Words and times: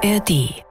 ARD. 0.00 0.62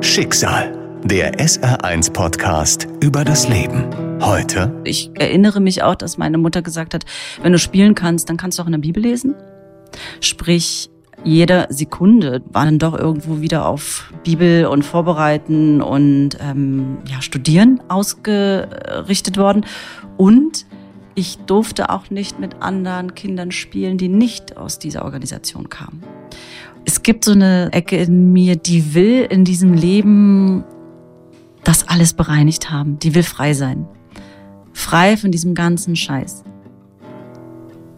Schicksal. 0.00 1.00
Der 1.04 1.34
SR1-Podcast 1.38 2.88
über 3.00 3.24
das 3.24 3.48
Leben. 3.48 3.84
Heute. 4.20 4.80
Ich 4.82 5.10
erinnere 5.14 5.60
mich 5.60 5.84
auch, 5.84 5.94
dass 5.94 6.18
meine 6.18 6.36
Mutter 6.38 6.62
gesagt 6.62 6.94
hat, 6.94 7.04
wenn 7.42 7.52
du 7.52 7.58
spielen 7.58 7.94
kannst, 7.94 8.28
dann 8.28 8.36
kannst 8.38 8.58
du 8.58 8.62
auch 8.62 8.66
in 8.66 8.72
der 8.72 8.80
Bibel 8.80 9.00
lesen. 9.00 9.36
Sprich, 10.20 10.90
jede 11.22 11.68
Sekunde 11.70 12.42
war 12.50 12.64
dann 12.64 12.80
doch 12.80 12.98
irgendwo 12.98 13.40
wieder 13.40 13.66
auf 13.66 14.12
Bibel 14.24 14.66
und 14.66 14.82
Vorbereiten 14.82 15.80
und 15.80 16.30
ähm, 16.40 16.98
ja, 17.06 17.22
Studieren 17.22 17.80
ausgerichtet 17.88 19.36
worden. 19.36 19.64
Und 20.16 20.66
ich 21.14 21.38
durfte 21.46 21.90
auch 21.90 22.10
nicht 22.10 22.38
mit 22.40 22.62
anderen 22.62 23.14
Kindern 23.14 23.52
spielen, 23.52 23.96
die 23.98 24.08
nicht 24.08 24.56
aus 24.56 24.78
dieser 24.78 25.04
Organisation 25.04 25.68
kamen. 25.68 26.02
Es 26.88 27.02
gibt 27.02 27.26
so 27.26 27.32
eine 27.32 27.68
Ecke 27.72 27.98
in 27.98 28.32
mir, 28.32 28.56
die 28.56 28.94
will 28.94 29.26
in 29.28 29.44
diesem 29.44 29.74
Leben 29.74 30.64
das 31.62 31.86
alles 31.86 32.14
bereinigt 32.14 32.70
haben. 32.70 32.98
Die 32.98 33.14
will 33.14 33.24
frei 33.24 33.52
sein. 33.52 33.86
Frei 34.72 35.18
von 35.18 35.30
diesem 35.30 35.54
ganzen 35.54 35.96
Scheiß. 35.96 36.44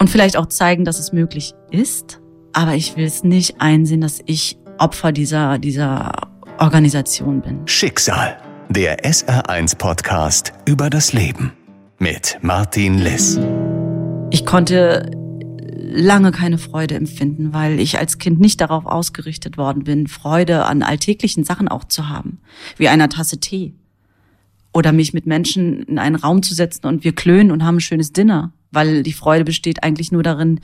Und 0.00 0.10
vielleicht 0.10 0.36
auch 0.36 0.46
zeigen, 0.46 0.84
dass 0.84 0.98
es 0.98 1.12
möglich 1.12 1.54
ist. 1.70 2.18
Aber 2.52 2.74
ich 2.74 2.96
will 2.96 3.04
es 3.04 3.22
nicht 3.22 3.60
einsehen, 3.60 4.00
dass 4.00 4.18
ich 4.26 4.58
Opfer 4.78 5.12
dieser, 5.12 5.60
dieser 5.60 6.10
Organisation 6.58 7.42
bin. 7.42 7.60
Schicksal. 7.66 8.38
Der 8.70 9.04
SR1-Podcast 9.04 10.52
über 10.64 10.90
das 10.90 11.12
Leben. 11.12 11.52
Mit 12.00 12.38
Martin 12.42 12.98
Liss. 12.98 13.38
Ich 14.32 14.44
konnte 14.44 15.12
lange 15.90 16.32
keine 16.32 16.58
Freude 16.58 16.94
empfinden, 16.94 17.52
weil 17.52 17.80
ich 17.80 17.98
als 17.98 18.18
Kind 18.18 18.40
nicht 18.40 18.60
darauf 18.60 18.86
ausgerichtet 18.86 19.56
worden 19.56 19.84
bin, 19.84 20.06
Freude 20.06 20.64
an 20.64 20.82
alltäglichen 20.82 21.44
Sachen 21.44 21.68
auch 21.68 21.84
zu 21.84 22.08
haben, 22.08 22.38
wie 22.76 22.88
einer 22.88 23.08
Tasse 23.08 23.40
Tee 23.40 23.74
oder 24.72 24.92
mich 24.92 25.12
mit 25.12 25.26
Menschen 25.26 25.82
in 25.82 25.98
einen 25.98 26.16
Raum 26.16 26.42
zu 26.42 26.54
setzen 26.54 26.86
und 26.86 27.04
wir 27.04 27.14
klönen 27.14 27.50
und 27.50 27.64
haben 27.64 27.76
ein 27.76 27.80
schönes 27.80 28.12
Dinner, 28.12 28.52
weil 28.70 29.02
die 29.02 29.12
Freude 29.12 29.44
besteht 29.44 29.82
eigentlich 29.82 30.12
nur 30.12 30.22
darin, 30.22 30.60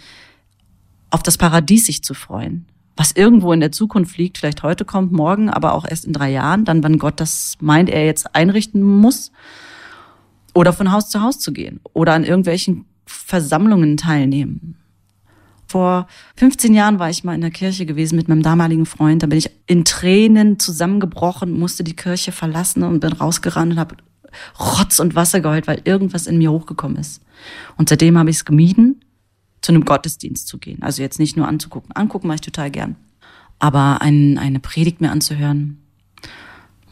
auf 1.10 1.22
das 1.22 1.38
Paradies 1.38 1.86
sich 1.86 2.02
zu 2.02 2.14
freuen, 2.14 2.66
was 2.96 3.12
irgendwo 3.12 3.52
in 3.52 3.60
der 3.60 3.72
Zukunft 3.72 4.16
liegt, 4.16 4.38
vielleicht 4.38 4.62
heute 4.62 4.84
kommt, 4.84 5.12
morgen, 5.12 5.50
aber 5.50 5.74
auch 5.74 5.86
erst 5.88 6.04
in 6.04 6.12
drei 6.12 6.30
Jahren, 6.30 6.64
dann, 6.64 6.82
wenn 6.82 6.98
Gott 6.98 7.20
das 7.20 7.56
meint, 7.60 7.90
er 7.90 8.04
jetzt 8.04 8.34
einrichten 8.34 8.82
muss, 8.82 9.32
oder 10.54 10.72
von 10.72 10.90
Haus 10.90 11.10
zu 11.10 11.20
Haus 11.20 11.38
zu 11.38 11.52
gehen 11.52 11.80
oder 11.92 12.14
an 12.14 12.24
irgendwelchen 12.24 12.86
Versammlungen 13.04 13.98
teilnehmen 13.98 14.76
vor 15.66 16.06
15 16.36 16.74
Jahren 16.74 16.98
war 16.98 17.10
ich 17.10 17.24
mal 17.24 17.34
in 17.34 17.40
der 17.40 17.50
Kirche 17.50 17.86
gewesen 17.86 18.16
mit 18.16 18.28
meinem 18.28 18.42
damaligen 18.42 18.86
Freund. 18.86 19.22
Da 19.22 19.26
bin 19.26 19.38
ich 19.38 19.50
in 19.66 19.84
Tränen 19.84 20.58
zusammengebrochen, 20.58 21.58
musste 21.58 21.82
die 21.82 21.96
Kirche 21.96 22.32
verlassen 22.32 22.82
und 22.84 23.00
bin 23.00 23.12
rausgerannt 23.12 23.72
und 23.72 23.78
habe 23.78 23.96
Rotz 24.60 24.98
und 24.98 25.14
Wasser 25.14 25.40
geheult, 25.40 25.66
weil 25.66 25.80
irgendwas 25.84 26.26
in 26.26 26.38
mir 26.38 26.52
hochgekommen 26.52 26.96
ist. 26.98 27.22
Und 27.76 27.88
seitdem 27.88 28.18
habe 28.18 28.30
ich 28.30 28.36
es 28.36 28.44
gemieden, 28.44 29.04
zu 29.60 29.72
einem 29.72 29.84
Gottesdienst 29.84 30.46
zu 30.46 30.58
gehen. 30.58 30.82
Also 30.82 31.02
jetzt 31.02 31.18
nicht 31.18 31.36
nur 31.36 31.48
anzugucken. 31.48 31.92
Angucken 31.92 32.28
mache 32.28 32.36
ich 32.36 32.40
total 32.42 32.70
gern. 32.70 32.96
Aber 33.58 34.02
ein, 34.02 34.38
eine 34.38 34.60
Predigt 34.60 35.00
mir 35.00 35.10
anzuhören, 35.10 35.82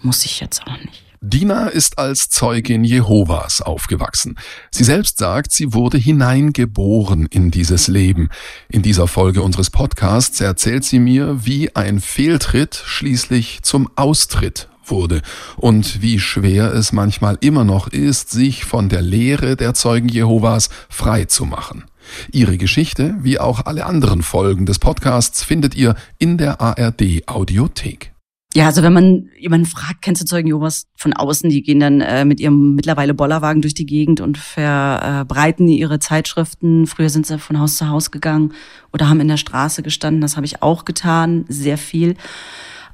muss 0.03 0.25
ich 0.25 0.41
jetzt 0.41 0.67
auch 0.67 0.79
nicht. 0.79 1.05
Dina 1.27 1.69
ist 1.69 1.99
als 1.99 2.29
Zeugin 2.29 2.85
Jehovas 2.85 3.63
aufgewachsen. 3.63 4.37
Sie 4.71 4.85
selbst 4.85 5.17
sagt, 5.17 5.53
sie 5.53 5.73
wurde 5.73 5.97
hineingeboren 5.97 7.25
in 7.25 7.51
dieses 7.51 7.89
Leben. 7.89 8.29
In 8.69 8.83
dieser 8.83 9.09
Folge 9.09 9.41
unseres 9.41 9.71
Podcasts 9.71 10.43
erzählt 10.43 10.85
sie 10.85 10.99
mir, 10.99 11.47
wie 11.47 11.75
ein 11.75 12.01
Fehltritt 12.01 12.75
schließlich 12.75 13.63
zum 13.63 13.89
Austritt 13.97 14.69
wurde 14.85 15.23
und 15.57 16.03
wie 16.03 16.21
schwer 16.21 16.75
es 16.75 16.93
manchmal 16.93 17.39
immer 17.41 17.65
noch 17.65 17.89
ist, 17.89 18.31
sich 18.31 18.67
von 18.67 18.91
der 18.91 19.01
Lehre 19.01 19.57
der 19.57 19.73
Zeugen 19.73 20.11
Jehovas 20.11 20.69
frei 20.91 21.25
zu 21.25 21.47
machen. 21.47 21.85
Ihre 22.33 22.59
Geschichte, 22.59 23.15
wie 23.23 23.39
auch 23.39 23.65
alle 23.65 23.87
anderen 23.87 24.23
Folgen 24.23 24.67
des 24.67 24.79
Podcasts, 24.79 25.43
findet 25.43 25.75
ihr 25.75 25.97
in 26.19 26.37
der 26.37 26.61
ARD 26.61 27.27
Audiothek. 27.27 28.14
Ja, 28.57 28.67
also 28.67 28.85
wenn 28.85 28.93
man 28.93 29.31
jemanden 29.37 29.67
fragt, 29.67 30.03
kennst 30.03 30.23
du 30.23 30.27
Zeugen 30.27 30.47
Jehovas 30.47 30.87
von 30.95 31.13
außen, 31.13 31.51
die 31.51 31.63
gehen 31.63 31.81
dann 31.81 32.01
äh, 32.01 32.25
mit 32.25 32.39
ihrem 32.39 32.77
mittlerweile 32.77 33.13
Bollerwagen 33.13 33.63
durch 33.63 33.75
die 33.75 33.85
Gegend 33.85 34.21
und 34.21 34.39
verbreiten 34.39 35.67
ihre 35.67 35.99
Zeitschriften. 35.99 36.87
Früher 36.87 37.11
sind 37.11 37.27
sie 37.27 37.41
von 37.41 37.59
Haus 37.59 37.77
zu 37.77 37.89
Haus 37.89 38.13
gegangen 38.13 38.53
oder 38.93 39.09
haben 39.09 39.19
in 39.19 39.27
der 39.27 39.39
Straße 39.39 39.83
gestanden. 39.83 40.21
Das 40.21 40.37
habe 40.37 40.47
ich 40.47 40.63
auch 40.63 40.85
getan, 40.85 41.47
sehr 41.49 41.79
viel. 41.79 42.15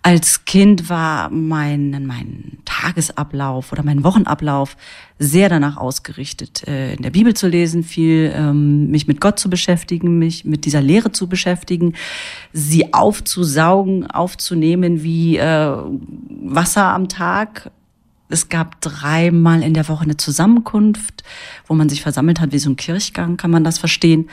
Als 0.03 0.47
Kind 0.47 0.89
war 0.89 1.29
mein, 1.29 2.07
mein 2.07 2.59
Tagesablauf 2.65 3.71
oder 3.71 3.83
mein 3.83 4.03
Wochenablauf 4.03 4.77
sehr 5.19 5.51
danach 5.51 5.77
ausgerichtet, 5.77 6.67
äh, 6.67 6.95
in 6.95 7.03
der 7.03 7.11
Bibel 7.11 7.35
zu 7.35 7.49
lesen, 7.49 7.83
viel 7.83 8.33
ähm, 8.35 8.91
mich 8.91 9.07
mit 9.07 9.21
Gott 9.21 9.39
zu 9.39 9.51
beschäftigen, 9.51 10.19
mich 10.19 10.47
mit 10.47 10.65
dieser 10.65 10.81
Lehre 10.81 11.13
zu 11.13 11.29
beschäftigen, 11.29 11.95
sie 12.55 12.95
aufzusaugen, 12.95 14.11
aufzunehmen 14.11 15.03
wie 15.03 15.37
äh, 15.37 15.77
Wasser 16.45 16.87
am 16.87 17.09
Tag. 17.09 17.71
Es 18.31 18.49
gab 18.49 18.81
dreimal 18.81 19.63
in 19.63 19.75
der 19.75 19.89
Woche 19.89 20.05
eine 20.05 20.17
Zusammenkunft, 20.17 21.25
wo 21.67 21.75
man 21.75 21.91
sich 21.91 22.01
versammelt 22.01 22.41
hat, 22.41 22.53
wie 22.53 22.59
so 22.59 22.71
ein 22.71 22.77
Kirchgang, 22.77 23.37
kann 23.37 23.51
man 23.51 23.65
das 23.65 23.79
verstehen. 23.79 24.31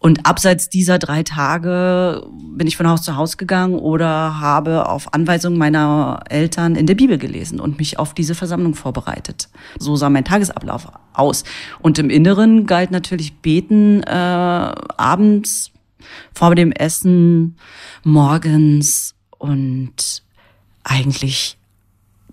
Und 0.00 0.26
abseits 0.26 0.68
dieser 0.68 0.98
drei 0.98 1.24
Tage 1.24 2.24
bin 2.52 2.68
ich 2.68 2.76
von 2.76 2.86
Haus 2.88 3.02
zu 3.02 3.16
Haus 3.16 3.36
gegangen 3.36 3.74
oder 3.74 4.38
habe 4.38 4.88
auf 4.88 5.12
Anweisung 5.12 5.58
meiner 5.58 6.22
Eltern 6.28 6.76
in 6.76 6.86
der 6.86 6.94
Bibel 6.94 7.18
gelesen 7.18 7.58
und 7.58 7.78
mich 7.78 7.98
auf 7.98 8.14
diese 8.14 8.36
Versammlung 8.36 8.74
vorbereitet. 8.74 9.48
So 9.78 9.96
sah 9.96 10.08
mein 10.08 10.24
Tagesablauf 10.24 10.86
aus. 11.14 11.42
Und 11.80 11.98
im 11.98 12.10
Inneren 12.10 12.66
galt 12.66 12.92
natürlich 12.92 13.38
Beten 13.38 14.02
äh, 14.04 14.10
abends, 14.10 15.72
vor 16.32 16.54
dem 16.54 16.70
Essen, 16.70 17.56
morgens 18.04 19.14
und 19.36 20.22
eigentlich 20.84 21.58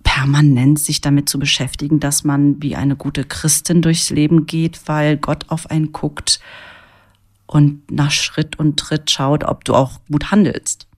permanent 0.04 0.78
sich 0.78 1.00
damit 1.00 1.28
zu 1.28 1.38
beschäftigen, 1.38 1.98
dass 1.98 2.22
man 2.22 2.62
wie 2.62 2.76
eine 2.76 2.94
gute 2.94 3.24
Christin 3.24 3.82
durchs 3.82 4.10
Leben 4.10 4.46
geht, 4.46 4.80
weil 4.86 5.16
Gott 5.16 5.46
auf 5.48 5.68
einen 5.68 5.92
guckt 5.92 6.40
und 7.46 7.90
nach 7.90 8.10
Schritt 8.10 8.58
und 8.58 8.78
Tritt 8.78 9.10
schaut, 9.10 9.44
ob 9.44 9.64
du 9.64 9.74
auch 9.74 10.00
gut 10.10 10.30
handelst. 10.30 10.88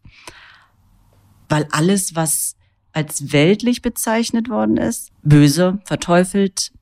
Weil 1.49 1.67
alles, 1.71 2.15
was 2.15 2.57
als 2.93 3.33
weltlich 3.33 3.83
bezeichnet 3.83 4.49
worden 4.49 4.77
ist, 4.77 5.11
böse, 5.23 5.79
verteufelt, 5.85 6.73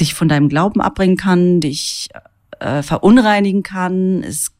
dich 0.00 0.14
von 0.14 0.28
deinem 0.28 0.48
Glauben 0.48 0.80
abbringen 0.80 1.16
kann, 1.16 1.60
dich 1.60 2.08
äh, 2.58 2.82
verunreinigen 2.82 3.62
kann. 3.62 4.22
Es 4.22 4.52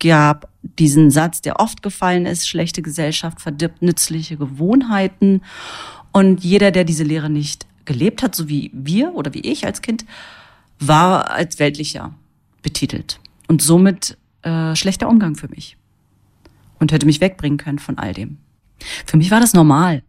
gab 0.00 0.50
diesen 0.62 1.10
Satz, 1.10 1.40
der 1.42 1.60
oft 1.60 1.82
gefallen 1.82 2.26
ist, 2.26 2.48
schlechte 2.48 2.82
Gesellschaft 2.82 3.40
verdirbt 3.40 3.82
nützliche 3.82 4.36
Gewohnheiten. 4.36 5.42
Und 6.12 6.42
jeder, 6.42 6.70
der 6.70 6.84
diese 6.84 7.04
Lehre 7.04 7.30
nicht 7.30 7.66
gelebt 7.84 8.22
hat, 8.22 8.34
so 8.34 8.48
wie 8.48 8.70
wir 8.74 9.14
oder 9.14 9.32
wie 9.32 9.40
ich 9.40 9.64
als 9.64 9.80
Kind, 9.80 10.04
war 10.78 11.30
als 11.30 11.58
weltlicher 11.58 12.14
betitelt 12.62 13.20
und 13.48 13.62
somit 13.62 14.18
äh, 14.42 14.74
schlechter 14.74 15.08
Umgang 15.08 15.34
für 15.34 15.48
mich 15.48 15.76
und 16.78 16.92
hätte 16.92 17.06
mich 17.06 17.20
wegbringen 17.20 17.58
können 17.58 17.78
von 17.78 17.98
all 17.98 18.12
dem. 18.12 18.38
Für 19.06 19.16
mich 19.16 19.30
war 19.30 19.40
das 19.40 19.54
normal, 19.54 20.02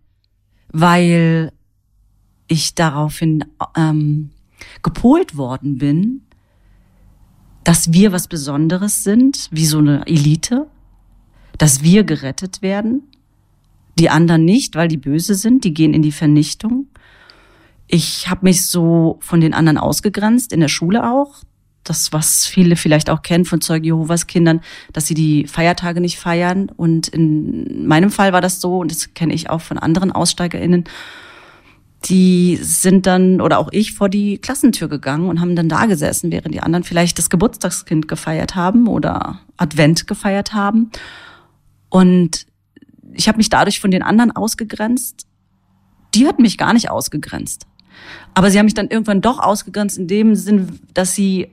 weil 0.70 1.52
ich 2.48 2.75
daraufhin 2.75 3.46
ähm, 3.75 4.31
gepolt 4.84 5.38
worden 5.38 5.78
bin, 5.78 6.22
dass 7.64 7.92
wir 7.92 8.12
was 8.12 8.28
Besonderes 8.28 9.03
sind, 9.03 9.50
wie 9.52 9.66
so 9.66 9.80
eine 9.80 10.06
Elite, 10.07 10.68
dass 11.57 11.83
wir 11.83 12.04
gerettet 12.04 12.62
werden, 12.62 13.04
die 14.00 14.10
anderen 14.10 14.45
nicht, 14.45 14.75
weil 14.75 14.88
die 14.88 14.98
böse 14.98 15.36
sind, 15.36 15.63
die 15.63 15.74
gehen 15.74 15.94
in 15.94 16.01
die 16.01 16.12
Vernichtung. 16.12 16.88
Ich 17.88 18.30
habe 18.30 18.45
mich 18.45 18.66
so 18.66 19.18
von 19.22 19.42
den 19.42 19.54
anderen 19.54 19.78
ausgegrenzt, 19.78 20.54
in 20.54 20.60
der 20.60 20.68
Schule 20.68 21.12
auch 21.12 21.44
das, 21.89 22.13
was 22.13 22.45
viele 22.45 22.75
vielleicht 22.75 23.10
auch 23.10 23.22
kennen 23.22 23.45
von 23.45 23.62
Zeugen 23.62 23.86
Jehovas 23.86 24.28
Kindern, 24.28 24.62
dass 24.94 25.07
sie 25.07 25.13
die 25.13 25.48
Feiertage 25.48 26.01
nicht 26.01 26.19
feiern. 26.19 26.69
Und 26.75 27.07
in 27.07 27.88
meinem 27.88 28.12
Fall 28.12 28.34
war 28.34 28.42
das 28.42 28.62
so, 28.62 28.80
und 28.80 28.92
das 28.92 29.13
kenne 29.13 29.34
ich 29.34 29.50
auch 29.50 29.62
von 29.62 29.78
anderen 29.78 30.12
AussteigerInnen, 30.12 30.86
die 32.06 32.57
sind 32.62 33.06
dann, 33.06 33.42
oder 33.42 33.57
auch 33.57 33.69
ich, 33.72 33.94
vor 33.94 34.07
die 34.07 34.38
Klassentür 34.38 34.88
gegangen 34.88 35.28
und 35.30 35.42
haben 35.42 35.56
dann 35.56 35.68
da 35.68 35.86
gesessen, 35.86 36.31
während 36.31 36.54
die 36.54 36.62
anderen 36.62 36.84
vielleicht 36.84 37.18
das 37.18 37.30
Geburtstagskind 37.30 38.07
gefeiert 38.07 38.56
haben 38.56 38.88
oder 38.88 39.40
Advent 39.57 40.07
gefeiert 40.07 40.54
haben. 40.54 40.92
Und 41.90 42.45
ich 43.13 43.28
habe 43.28 43.38
mich 43.38 43.50
dadurch 43.50 43.80
von 43.80 43.92
den 43.92 44.04
anderen 44.04 44.31
ausgegrenzt. 44.36 45.25
Die 46.13 46.28
hatten 46.28 46.44
mich 46.44 46.57
gar 46.57 46.74
nicht 46.74 46.92
ausgegrenzt. 46.92 47.66
Aber 48.33 48.51
sie 48.51 48.60
haben 48.60 48.66
mich 48.66 48.75
dann 48.75 48.90
irgendwann 48.90 49.22
doch 49.22 49.40
ausgegrenzt 49.40 49.98
in 49.98 50.07
dem 50.07 50.36
Sinn, 50.36 50.80
dass 50.94 51.16
sie 51.16 51.50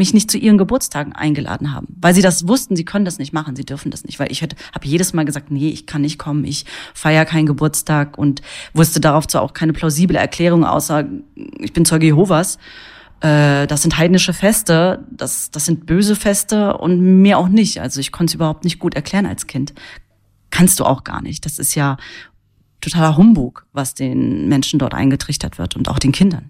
mich 0.00 0.14
nicht 0.14 0.30
zu 0.30 0.38
ihren 0.38 0.56
Geburtstagen 0.56 1.12
eingeladen 1.12 1.74
haben, 1.74 1.86
weil 2.00 2.14
sie 2.14 2.22
das 2.22 2.48
wussten, 2.48 2.74
sie 2.74 2.86
können 2.86 3.04
das 3.04 3.18
nicht 3.18 3.34
machen, 3.34 3.54
sie 3.54 3.66
dürfen 3.66 3.90
das 3.90 4.02
nicht, 4.04 4.18
weil 4.18 4.32
ich 4.32 4.42
habe 4.42 4.56
jedes 4.82 5.12
Mal 5.12 5.26
gesagt, 5.26 5.50
nee, 5.50 5.68
ich 5.68 5.86
kann 5.86 6.00
nicht 6.00 6.18
kommen, 6.18 6.44
ich 6.44 6.64
feiere 6.94 7.26
keinen 7.26 7.44
Geburtstag 7.44 8.16
und 8.16 8.40
wusste 8.72 8.98
darauf 8.98 9.28
zwar 9.28 9.42
auch 9.42 9.52
keine 9.52 9.74
plausible 9.74 10.16
Erklärung, 10.16 10.64
außer 10.64 11.04
ich 11.58 11.74
bin 11.74 11.84
Zeuge 11.84 12.06
Jehovas. 12.06 12.56
Äh, 13.20 13.66
das 13.66 13.82
sind 13.82 13.98
heidnische 13.98 14.32
Feste, 14.32 15.04
das, 15.10 15.50
das 15.50 15.66
sind 15.66 15.84
böse 15.84 16.16
Feste 16.16 16.78
und 16.78 17.20
mehr 17.20 17.36
auch 17.36 17.48
nicht. 17.48 17.80
Also 17.80 18.00
ich 18.00 18.10
konnte 18.10 18.30
es 18.30 18.34
überhaupt 18.36 18.64
nicht 18.64 18.78
gut 18.78 18.94
erklären 18.94 19.26
als 19.26 19.46
Kind. 19.46 19.74
Kannst 20.50 20.80
du 20.80 20.84
auch 20.86 21.04
gar 21.04 21.20
nicht. 21.22 21.44
Das 21.44 21.58
ist 21.58 21.74
ja 21.74 21.98
totaler 22.80 23.18
Humbug, 23.18 23.66
was 23.72 23.94
den 23.94 24.48
Menschen 24.48 24.78
dort 24.78 24.94
eingetrichtert 24.94 25.58
wird 25.58 25.76
und 25.76 25.88
auch 25.90 25.98
den 25.98 26.12
Kindern 26.12 26.48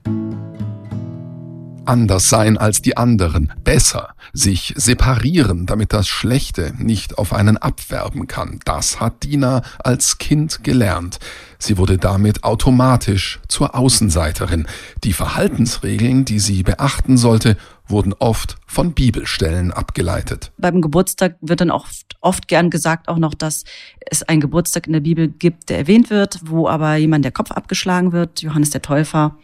anders 1.91 2.29
sein 2.29 2.57
als 2.57 2.83
die 2.83 2.97
anderen, 2.97 3.53
besser, 3.65 4.15
sich 4.33 4.73
separieren, 4.77 5.67
damit 5.67 5.93
das 5.93 6.07
Schlechte 6.07 6.73
nicht 6.79 7.19
auf 7.19 7.33
einen 7.33 7.57
abwerben 7.57 8.29
kann. 8.29 8.61
Das 8.65 9.01
hat 9.01 9.25
Dina 9.25 9.63
als 9.81 10.19
Kind 10.19 10.63
gelernt. 10.63 11.19
Sie 11.59 11.77
wurde 11.77 11.99
damit 11.99 12.45
automatisch 12.45 13.41
zur 13.49 13.75
Außenseiterin. 13.75 14.67
Die 15.03 15.13
Verhaltensregeln, 15.13 16.25
die 16.25 16.39
sie 16.39 16.63
beachten 16.63 17.19
sollte, 17.19 17.57
wurden 17.89 18.15
oft 18.15 18.57
von 18.67 18.93
Bibelstellen 18.93 19.73
abgeleitet. 19.73 20.53
Beim 20.59 20.81
Geburtstag 20.81 21.37
wird 21.41 21.61
dann 21.61 21.73
oft, 21.73 22.17
oft 22.21 22.47
gern 22.47 22.71
gesagt 22.71 23.09
auch 23.09 23.19
noch, 23.19 23.35
dass 23.35 23.65
es 24.09 24.23
einen 24.23 24.41
Geburtstag 24.41 24.87
in 24.87 24.93
der 24.93 25.01
Bibel 25.01 25.27
gibt, 25.27 25.71
der 25.71 25.79
erwähnt 25.79 26.09
wird, 26.09 26.39
wo 26.45 26.69
aber 26.69 26.95
jemand 26.95 27.25
der 27.25 27.33
Kopf 27.33 27.51
abgeschlagen 27.51 28.13
wird, 28.13 28.43
Johannes 28.43 28.71
der 28.71 28.81
Täufer. 28.81 29.37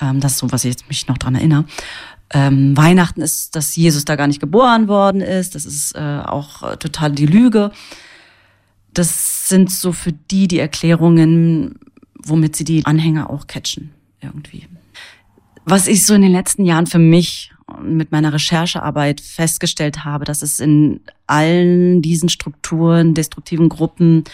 Ähm, 0.00 0.20
das 0.20 0.32
ist 0.32 0.38
so, 0.38 0.52
was 0.52 0.64
ich 0.64 0.70
jetzt 0.70 0.88
mich 0.88 1.06
noch 1.08 1.18
dran 1.18 1.34
erinnere. 1.34 1.64
Ähm, 2.32 2.76
Weihnachten 2.76 3.20
ist, 3.20 3.54
dass 3.56 3.76
Jesus 3.76 4.04
da 4.04 4.16
gar 4.16 4.26
nicht 4.26 4.40
geboren 4.40 4.88
worden 4.88 5.20
ist. 5.20 5.54
Das 5.54 5.66
ist 5.66 5.94
äh, 5.94 6.20
auch 6.24 6.62
äh, 6.62 6.76
total 6.76 7.12
die 7.12 7.26
Lüge. 7.26 7.70
Das 8.94 9.48
sind 9.48 9.70
so 9.70 9.92
für 9.92 10.12
die 10.12 10.48
die 10.48 10.58
Erklärungen, 10.58 11.78
womit 12.14 12.56
sie 12.56 12.64
die 12.64 12.86
Anhänger 12.86 13.28
auch 13.30 13.46
catchen 13.46 13.92
irgendwie. 14.20 14.66
Was 15.64 15.86
ich 15.86 16.06
so 16.06 16.14
in 16.14 16.22
den 16.22 16.32
letzten 16.32 16.64
Jahren 16.64 16.86
für 16.86 16.98
mich 16.98 17.52
mit 17.82 18.12
meiner 18.12 18.32
Recherchearbeit 18.32 19.20
festgestellt 19.20 20.04
habe, 20.04 20.24
dass 20.24 20.42
es 20.42 20.60
in 20.60 21.00
allen 21.26 22.02
diesen 22.02 22.28
Strukturen, 22.28 23.14
destruktiven 23.14 23.68
Gruppen, 23.68 24.24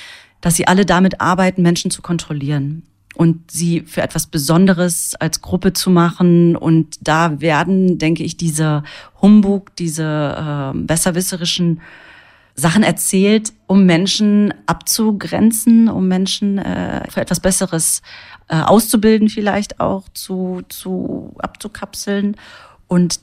dass 0.40 0.56
sie 0.56 0.66
alle 0.66 0.87
damit 0.87 1.20
arbeiten, 1.20 1.62
Menschen 1.62 1.90
zu 1.90 2.00
kontrollieren 2.02 2.84
und 3.18 3.50
sie 3.50 3.80
für 3.80 4.00
etwas 4.00 4.28
Besonderes 4.28 5.16
als 5.16 5.42
Gruppe 5.42 5.72
zu 5.72 5.90
machen. 5.90 6.54
Und 6.54 6.98
da 7.00 7.40
werden, 7.40 7.98
denke 7.98 8.22
ich, 8.22 8.36
diese 8.36 8.84
Humbug, 9.20 9.74
diese 9.74 10.04
äh, 10.04 10.78
besserwisserischen 10.78 11.80
Sachen 12.54 12.84
erzählt, 12.84 13.52
um 13.66 13.86
Menschen 13.86 14.54
abzugrenzen, 14.66 15.88
um 15.88 16.06
Menschen 16.06 16.58
äh, 16.58 17.10
für 17.10 17.20
etwas 17.20 17.40
Besseres 17.40 18.02
äh, 18.46 18.60
auszubilden, 18.60 19.28
vielleicht 19.28 19.80
auch 19.80 20.04
zu, 20.14 20.62
zu 20.68 21.34
abzukapseln. 21.40 22.36
Und 22.86 23.18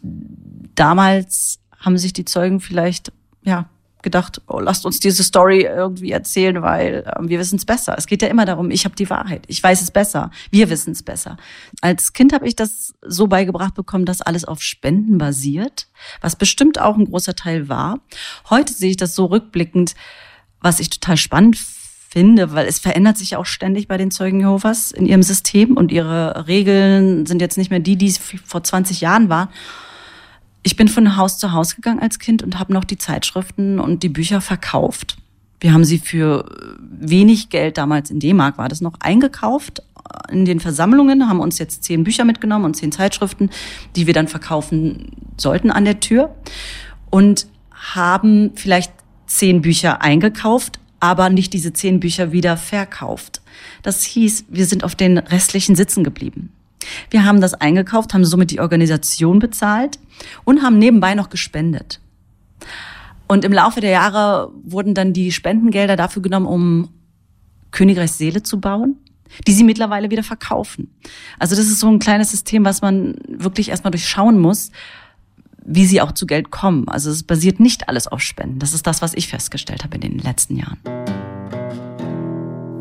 damals 0.75 1.59
haben 1.79 1.97
sich 1.97 2.11
die 2.11 2.25
Zeugen 2.25 2.59
vielleicht 2.59 3.13
ja 3.43 3.69
gedacht, 4.05 4.41
oh, 4.47 4.59
lasst 4.59 4.85
uns 4.85 5.01
diese 5.01 5.23
Story 5.23 5.63
irgendwie 5.63 6.11
erzählen, 6.11 6.61
weil 6.61 7.03
äh, 7.05 7.27
wir 7.27 7.39
wissen 7.39 7.57
es 7.57 7.65
besser. 7.65 7.95
Es 7.97 8.07
geht 8.07 8.21
ja 8.21 8.29
immer 8.29 8.45
darum, 8.45 8.71
ich 8.71 8.85
habe 8.85 8.95
die 8.95 9.09
Wahrheit, 9.09 9.43
ich 9.47 9.61
weiß 9.61 9.81
es 9.81 9.91
besser, 9.91 10.31
wir 10.51 10.69
wissen 10.69 10.93
es 10.93 11.03
besser. 11.03 11.35
Als 11.81 12.13
Kind 12.13 12.31
habe 12.31 12.47
ich 12.47 12.55
das 12.55 12.93
so 13.01 13.27
beigebracht 13.27 13.73
bekommen, 13.73 14.05
dass 14.05 14.21
alles 14.21 14.45
auf 14.45 14.61
Spenden 14.61 15.17
basiert, 15.17 15.87
was 16.21 16.37
bestimmt 16.37 16.79
auch 16.79 16.95
ein 16.95 17.05
großer 17.05 17.35
Teil 17.35 17.67
war. 17.67 17.99
Heute 18.49 18.71
sehe 18.71 18.91
ich 18.91 18.97
das 18.97 19.15
so 19.15 19.25
rückblickend, 19.25 19.95
was 20.61 20.79
ich 20.79 20.89
total 20.89 21.17
spannend 21.17 21.57
finde, 21.57 22.53
weil 22.53 22.67
es 22.67 22.79
verändert 22.79 23.17
sich 23.17 23.35
auch 23.35 23.45
ständig 23.45 23.89
bei 23.89 23.97
den 23.97 24.11
Zeugen 24.11 24.39
Jehovas 24.39 24.91
in 24.91 25.05
ihrem 25.05 25.23
System 25.23 25.75
und 25.75 25.91
ihre 25.91 26.47
Regeln 26.47 27.25
sind 27.25 27.41
jetzt 27.41 27.57
nicht 27.57 27.71
mehr 27.71 27.81
die, 27.81 27.97
die 27.97 28.07
es 28.07 28.19
vor 28.45 28.63
20 28.63 29.01
Jahren 29.01 29.27
waren 29.27 29.49
ich 30.65 30.75
bin 30.75 30.87
von 30.87 31.15
Haus 31.15 31.37
zu 31.37 31.53
Haus 31.53 31.75
gegangen 31.75 31.99
als 31.99 32.17
Kind 32.17 32.41
und 32.41 32.57
habe 32.57 32.73
noch 32.73 32.85
die 32.85 32.97
Zeitschriften 32.97 33.79
und 33.79 34.01
die 34.01 34.09
Bücher 34.09 34.41
verkauft. 34.41 35.15
Wir 35.59 35.73
haben 35.73 35.85
sie 35.85 35.99
für 35.99 36.49
wenig 36.79 37.49
Geld, 37.49 37.77
damals 37.77 38.09
in 38.09 38.19
D-Mark 38.19 38.57
war 38.57 38.67
das 38.67 38.81
noch, 38.81 38.95
eingekauft 38.99 39.83
in 40.31 40.43
den 40.43 40.59
Versammlungen, 40.59 41.29
haben 41.29 41.39
uns 41.39 41.59
jetzt 41.59 41.83
zehn 41.83 42.03
Bücher 42.03 42.25
mitgenommen 42.25 42.65
und 42.65 42.73
zehn 42.73 42.91
Zeitschriften, 42.91 43.51
die 43.95 44.07
wir 44.07 44.15
dann 44.15 44.27
verkaufen 44.27 45.11
sollten 45.37 45.69
an 45.69 45.85
der 45.85 45.99
Tür 45.99 46.33
und 47.11 47.45
haben 47.71 48.51
vielleicht 48.55 48.91
zehn 49.27 49.61
Bücher 49.61 50.01
eingekauft, 50.01 50.79
aber 50.99 51.29
nicht 51.29 51.53
diese 51.53 51.73
zehn 51.73 51.99
Bücher 51.99 52.31
wieder 52.31 52.57
verkauft. 52.57 53.41
Das 53.83 54.03
hieß, 54.03 54.45
wir 54.49 54.65
sind 54.65 54.83
auf 54.83 54.95
den 54.95 55.19
restlichen 55.19 55.75
Sitzen 55.75 56.03
geblieben. 56.03 56.51
Wir 57.09 57.25
haben 57.25 57.41
das 57.41 57.53
eingekauft, 57.53 58.13
haben 58.13 58.25
somit 58.25 58.51
die 58.51 58.59
Organisation 58.59 59.39
bezahlt 59.39 59.99
und 60.43 60.61
haben 60.61 60.77
nebenbei 60.77 61.15
noch 61.15 61.29
gespendet. 61.29 61.99
Und 63.27 63.43
im 63.43 63.53
Laufe 63.53 63.81
der 63.81 63.89
Jahre 63.89 64.51
wurden 64.63 64.93
dann 64.93 65.13
die 65.13 65.31
Spendengelder 65.31 65.95
dafür 65.95 66.21
genommen, 66.21 66.45
um 66.45 66.89
Königreichs 67.71 68.17
Seele 68.17 68.43
zu 68.43 68.59
bauen, 68.59 68.97
die 69.47 69.53
sie 69.53 69.63
mittlerweile 69.63 70.11
wieder 70.11 70.23
verkaufen. 70.23 70.91
Also 71.39 71.55
das 71.55 71.65
ist 71.65 71.79
so 71.79 71.89
ein 71.89 71.99
kleines 71.99 72.31
System, 72.31 72.63
was 72.65 72.81
man 72.81 73.15
wirklich 73.27 73.69
erstmal 73.69 73.91
durchschauen 73.91 74.39
muss, 74.39 74.71
wie 75.65 75.85
sie 75.85 76.01
auch 76.01 76.11
zu 76.11 76.27
Geld 76.27 76.51
kommen. 76.51 76.87
Also 76.87 77.09
es 77.09 77.23
basiert 77.23 77.59
nicht 77.59 77.89
alles 77.89 78.07
auf 78.07 78.21
Spenden. 78.21 78.59
Das 78.59 78.73
ist 78.73 78.85
das, 78.85 79.01
was 79.01 79.13
ich 79.15 79.27
festgestellt 79.27 79.83
habe 79.83 79.95
in 79.95 80.01
den 80.01 80.19
letzten 80.19 80.57
Jahren. 80.57 80.77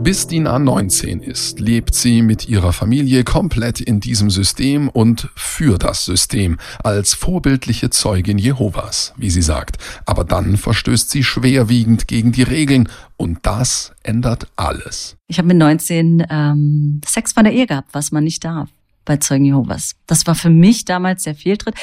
Bis 0.04 0.26
Dina 0.26 0.58
19 0.58 1.22
ist, 1.22 1.60
lebt 1.60 1.94
sie 1.94 2.20
mit 2.20 2.46
ihrer 2.46 2.74
Familie 2.74 3.24
komplett 3.24 3.80
in 3.80 4.00
diesem 4.00 4.28
System 4.28 4.90
und 4.90 5.30
für 5.34 5.78
das 5.78 6.04
System 6.04 6.58
als 6.82 7.14
vorbildliche 7.14 7.88
Zeugin 7.88 8.36
Jehovas, 8.36 9.14
wie 9.16 9.30
sie 9.30 9.40
sagt. 9.40 9.78
Aber 10.04 10.24
dann 10.24 10.58
verstößt 10.58 11.10
sie 11.10 11.24
schwerwiegend 11.24 12.06
gegen 12.06 12.32
die 12.32 12.42
Regeln 12.42 12.90
und 13.16 13.38
das 13.46 13.94
ändert 14.02 14.46
alles. 14.56 15.16
Ich 15.26 15.38
habe 15.38 15.48
mit 15.48 15.56
19 15.56 16.26
ähm, 16.28 17.00
Sex 17.06 17.32
vor 17.32 17.42
der 17.42 17.54
Ehe 17.54 17.66
gehabt, 17.66 17.88
was 17.92 18.12
man 18.12 18.24
nicht 18.24 18.44
darf 18.44 18.68
bei 19.06 19.16
Zeugen 19.16 19.46
Jehovas. 19.46 19.94
Das 20.06 20.26
war 20.26 20.34
für 20.34 20.50
mich 20.50 20.84
damals 20.84 21.22
der 21.22 21.34
Fehltritt. 21.34 21.76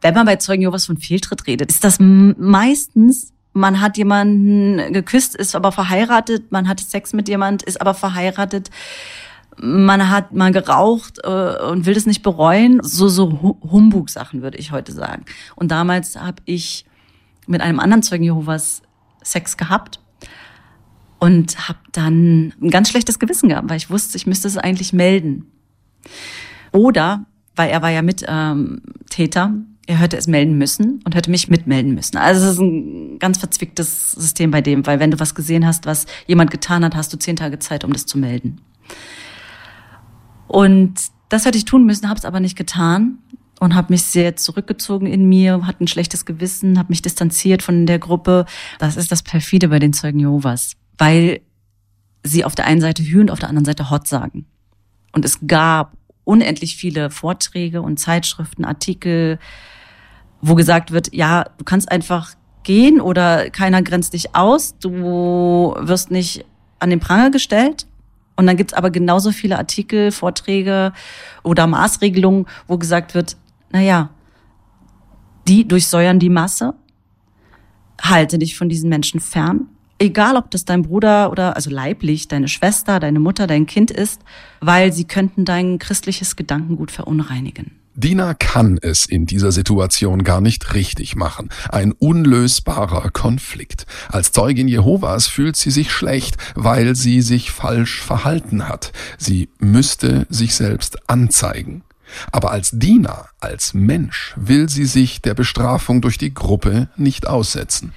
Wenn 0.00 0.14
man 0.14 0.26
bei 0.26 0.36
Zeugen 0.36 0.62
Jehovas 0.62 0.86
von 0.86 0.96
Fehltritt 0.96 1.48
redet, 1.48 1.72
ist 1.72 1.82
das 1.82 1.98
meistens 1.98 3.31
man 3.52 3.80
hat 3.80 3.96
jemanden 3.96 4.92
geküsst, 4.92 5.36
ist 5.36 5.54
aber 5.54 5.72
verheiratet, 5.72 6.50
man 6.52 6.68
hat 6.68 6.80
Sex 6.80 7.12
mit 7.12 7.28
jemand, 7.28 7.62
ist 7.62 7.80
aber 7.80 7.94
verheiratet, 7.94 8.70
man 9.58 10.08
hat 10.08 10.32
mal 10.32 10.52
geraucht 10.52 11.18
äh, 11.24 11.62
und 11.66 11.84
will 11.84 11.94
das 11.94 12.06
nicht 12.06 12.22
bereuen. 12.22 12.80
So, 12.82 13.08
so 13.08 13.56
Humbug-Sachen 13.70 14.42
würde 14.42 14.58
ich 14.58 14.72
heute 14.72 14.92
sagen. 14.92 15.24
Und 15.56 15.70
damals 15.70 16.16
habe 16.16 16.42
ich 16.46 16.86
mit 17.46 17.60
einem 17.60 17.78
anderen 17.80 18.02
Zeugen 18.02 18.24
Jehovas 18.24 18.82
Sex 19.22 19.56
gehabt 19.56 20.00
und 21.18 21.68
habe 21.68 21.78
dann 21.92 22.52
ein 22.60 22.70
ganz 22.70 22.88
schlechtes 22.88 23.18
Gewissen 23.18 23.48
gehabt, 23.48 23.68
weil 23.68 23.76
ich 23.76 23.90
wusste, 23.90 24.16
ich 24.16 24.26
müsste 24.26 24.48
es 24.48 24.56
eigentlich 24.56 24.92
melden. 24.92 25.46
Oder, 26.72 27.26
weil 27.54 27.70
er 27.70 27.82
war 27.82 27.90
ja 27.90 28.02
mit 28.02 28.24
ähm, 28.26 28.82
er 29.86 29.98
hätte 29.98 30.16
es 30.16 30.28
melden 30.28 30.58
müssen 30.58 31.00
und 31.04 31.14
hätte 31.14 31.30
mich 31.30 31.48
mitmelden 31.48 31.94
müssen. 31.94 32.16
Also 32.16 32.46
es 32.46 32.52
ist 32.52 32.60
ein 32.60 33.18
ganz 33.18 33.38
verzwicktes 33.38 34.12
System 34.12 34.50
bei 34.50 34.60
dem, 34.60 34.86
weil 34.86 35.00
wenn 35.00 35.10
du 35.10 35.18
was 35.18 35.34
gesehen 35.34 35.66
hast, 35.66 35.86
was 35.86 36.06
jemand 36.26 36.50
getan 36.50 36.84
hat, 36.84 36.94
hast 36.94 37.12
du 37.12 37.18
zehn 37.18 37.36
Tage 37.36 37.58
Zeit, 37.58 37.84
um 37.84 37.92
das 37.92 38.06
zu 38.06 38.18
melden. 38.18 38.60
Und 40.46 40.94
das 41.28 41.46
hätte 41.46 41.58
ich 41.58 41.64
tun 41.64 41.84
müssen, 41.84 42.08
habe 42.08 42.18
es 42.18 42.24
aber 42.24 42.38
nicht 42.38 42.56
getan 42.56 43.18
und 43.58 43.74
habe 43.74 43.92
mich 43.92 44.02
sehr 44.02 44.36
zurückgezogen 44.36 45.06
in 45.06 45.28
mir, 45.28 45.66
hatte 45.66 45.84
ein 45.84 45.88
schlechtes 45.88 46.26
Gewissen, 46.26 46.78
habe 46.78 46.90
mich 46.90 47.02
distanziert 47.02 47.62
von 47.62 47.86
der 47.86 47.98
Gruppe. 47.98 48.44
Das 48.78 48.96
ist 48.96 49.10
das 49.10 49.22
perfide 49.22 49.68
bei 49.68 49.78
den 49.78 49.92
Zeugen 49.92 50.20
Jehovas, 50.20 50.72
weil 50.98 51.40
sie 52.22 52.44
auf 52.44 52.54
der 52.54 52.66
einen 52.66 52.80
Seite 52.80 53.02
Hü 53.02 53.20
und 53.20 53.30
auf 53.30 53.40
der 53.40 53.48
anderen 53.48 53.64
Seite 53.64 53.90
Hot 53.90 54.06
sagen. 54.06 54.46
Und 55.12 55.24
es 55.24 55.38
gab 55.46 55.96
unendlich 56.24 56.76
viele 56.76 57.10
Vorträge 57.10 57.82
und 57.82 57.98
Zeitschriften, 57.98 58.64
Artikel, 58.64 59.38
wo 60.42 60.54
gesagt 60.54 60.90
wird, 60.90 61.14
ja, 61.14 61.44
du 61.56 61.64
kannst 61.64 61.90
einfach 61.90 62.34
gehen 62.64 63.00
oder 63.00 63.48
keiner 63.50 63.82
grenzt 63.82 64.12
dich 64.12 64.34
aus, 64.34 64.76
du 64.78 65.74
wirst 65.78 66.10
nicht 66.10 66.44
an 66.78 66.90
den 66.90 67.00
Pranger 67.00 67.30
gestellt. 67.30 67.86
Und 68.34 68.46
dann 68.46 68.56
gibt's 68.56 68.72
aber 68.72 68.90
genauso 68.90 69.30
viele 69.30 69.58
Artikel, 69.58 70.10
Vorträge 70.10 70.92
oder 71.42 71.66
Maßregelungen, 71.66 72.46
wo 72.66 72.78
gesagt 72.78 73.14
wird, 73.14 73.36
na 73.70 73.80
ja, 73.80 74.10
die 75.46 75.66
durchsäuern 75.66 76.18
die 76.18 76.30
Masse, 76.30 76.74
halte 78.00 78.38
dich 78.38 78.56
von 78.56 78.68
diesen 78.68 78.88
Menschen 78.88 79.20
fern. 79.20 79.68
Egal, 79.98 80.36
ob 80.36 80.50
das 80.50 80.64
dein 80.64 80.82
Bruder 80.82 81.30
oder, 81.30 81.54
also 81.54 81.70
leiblich, 81.70 82.26
deine 82.26 82.48
Schwester, 82.48 82.98
deine 82.98 83.20
Mutter, 83.20 83.46
dein 83.46 83.66
Kind 83.66 83.90
ist, 83.90 84.22
weil 84.60 84.92
sie 84.92 85.04
könnten 85.04 85.44
dein 85.44 85.78
christliches 85.78 86.34
Gedankengut 86.34 86.90
verunreinigen. 86.90 87.81
Dina 87.94 88.32
kann 88.32 88.78
es 88.80 89.04
in 89.04 89.26
dieser 89.26 89.52
Situation 89.52 90.24
gar 90.24 90.40
nicht 90.40 90.74
richtig 90.74 91.14
machen. 91.14 91.50
Ein 91.68 91.92
unlösbarer 91.92 93.10
Konflikt. 93.10 93.86
Als 94.08 94.32
Zeugin 94.32 94.66
Jehovas 94.66 95.26
fühlt 95.26 95.56
sie 95.56 95.70
sich 95.70 95.92
schlecht, 95.92 96.36
weil 96.54 96.96
sie 96.96 97.20
sich 97.20 97.50
falsch 97.50 98.00
verhalten 98.00 98.68
hat. 98.68 98.92
Sie 99.18 99.50
müsste 99.58 100.26
sich 100.30 100.54
selbst 100.54 101.10
anzeigen. 101.10 101.82
Aber 102.30 102.50
als 102.50 102.70
Diener, 102.72 103.26
als 103.40 103.74
Mensch 103.74 104.34
will 104.36 104.68
sie 104.68 104.86
sich 104.86 105.20
der 105.20 105.34
Bestrafung 105.34 106.00
durch 106.00 106.18
die 106.18 106.32
Gruppe 106.32 106.88
nicht 106.96 107.26
aussetzen. 107.26 107.92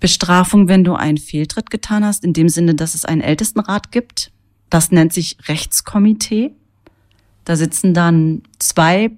Bestrafung, 0.00 0.68
wenn 0.68 0.84
du 0.84 0.94
einen 0.94 1.18
Fehltritt 1.18 1.70
getan 1.70 2.04
hast, 2.04 2.24
in 2.24 2.32
dem 2.32 2.48
Sinne, 2.48 2.74
dass 2.74 2.94
es 2.94 3.04
einen 3.04 3.20
Ältestenrat 3.20 3.92
gibt. 3.92 4.32
Das 4.68 4.90
nennt 4.90 5.12
sich 5.12 5.36
Rechtskomitee. 5.48 6.52
Da 7.44 7.56
sitzen 7.56 7.94
dann 7.94 8.42
zwei 8.58 9.10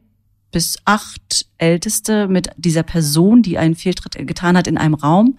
bis 0.51 0.79
acht 0.85 1.47
Älteste 1.59 2.29
mit 2.29 2.49
dieser 2.57 2.85
Person, 2.85 3.43
die 3.43 3.59
einen 3.59 3.75
Fehltritt 3.75 4.17
getan 4.27 4.57
hat, 4.57 4.67
in 4.67 4.79
einem 4.79 4.95
Raum 4.95 5.39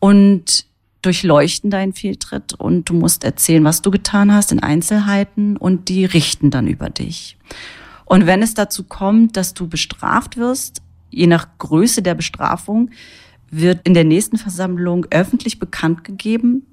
und 0.00 0.66
durchleuchten 1.02 1.70
deinen 1.70 1.92
Fehltritt 1.92 2.54
und 2.54 2.88
du 2.88 2.94
musst 2.94 3.24
erzählen, 3.24 3.62
was 3.64 3.82
du 3.82 3.90
getan 3.90 4.32
hast 4.32 4.52
in 4.52 4.60
Einzelheiten 4.60 5.56
und 5.56 5.88
die 5.88 6.04
richten 6.04 6.50
dann 6.50 6.66
über 6.66 6.90
dich. 6.90 7.36
Und 8.06 8.26
wenn 8.26 8.42
es 8.42 8.54
dazu 8.54 8.84
kommt, 8.84 9.36
dass 9.36 9.54
du 9.54 9.68
bestraft 9.68 10.36
wirst, 10.36 10.82
je 11.10 11.26
nach 11.26 11.46
Größe 11.58 12.02
der 12.02 12.14
Bestrafung, 12.14 12.90
wird 13.50 13.86
in 13.86 13.94
der 13.94 14.04
nächsten 14.04 14.36
Versammlung 14.36 15.06
öffentlich 15.10 15.58
bekannt 15.58 16.04
gegeben, 16.04 16.66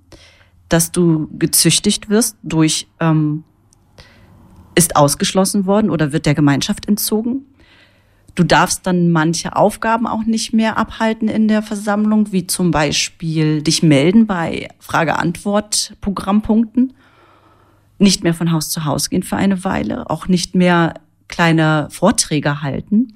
dass 0.68 0.92
du 0.92 1.30
gezüchtigt 1.38 2.10
wirst 2.10 2.38
durch 2.42 2.88
ähm, 3.00 3.44
ist 4.76 4.96
ausgeschlossen 4.96 5.66
worden 5.66 5.90
oder 5.90 6.14
wird 6.14 6.26
der 6.26 6.36
Gemeinschaft 6.36 6.88
entzogen. 6.88 7.46
Du 8.36 8.44
darfst 8.44 8.86
dann 8.88 9.12
manche 9.12 9.54
Aufgaben 9.56 10.08
auch 10.08 10.24
nicht 10.24 10.54
mehr 10.54 10.78
abhalten 10.78 11.28
in 11.28 11.50
der 11.50 11.62
Versammlung, 11.62 12.32
wie 12.32 12.48
zum 12.48 12.72
Beispiel 12.72 13.62
dich 13.62 13.84
melden 13.84 14.26
bei 14.26 14.70
Frage-Antwort-Programmpunkten, 14.80 16.94
nicht 18.00 18.24
mehr 18.24 18.34
von 18.34 18.54
Haus 18.54 18.70
zu 18.70 18.86
Haus 18.86 19.10
gehen 19.10 19.24
für 19.24 19.36
eine 19.36 19.66
Weile, 19.66 20.10
auch 20.10 20.30
nicht 20.30 20.56
mehr 20.56 20.94
kleine 21.28 21.90
Vorträge 21.92 22.62
halten. 22.62 23.16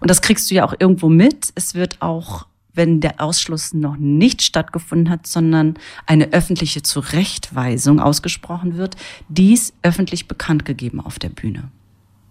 Und 0.00 0.10
das 0.10 0.22
kriegst 0.22 0.50
du 0.50 0.54
ja 0.54 0.64
auch 0.64 0.72
irgendwo 0.78 1.10
mit. 1.10 1.52
Es 1.54 1.74
wird 1.74 2.00
auch 2.00 2.46
wenn 2.74 3.00
der 3.00 3.20
Ausschluss 3.20 3.72
noch 3.72 3.96
nicht 3.96 4.42
stattgefunden 4.42 5.10
hat, 5.10 5.26
sondern 5.26 5.74
eine 6.06 6.32
öffentliche 6.32 6.82
Zurechtweisung 6.82 8.00
ausgesprochen 8.00 8.76
wird, 8.76 8.96
dies 9.28 9.72
öffentlich 9.82 10.28
bekannt 10.28 10.64
gegeben 10.64 11.00
auf 11.00 11.18
der 11.18 11.28
Bühne. 11.28 11.70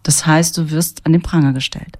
Das 0.03 0.25
heißt, 0.25 0.57
du 0.57 0.69
wirst 0.69 1.05
an 1.05 1.13
den 1.13 1.21
Pranger 1.21 1.53
gestellt. 1.53 1.97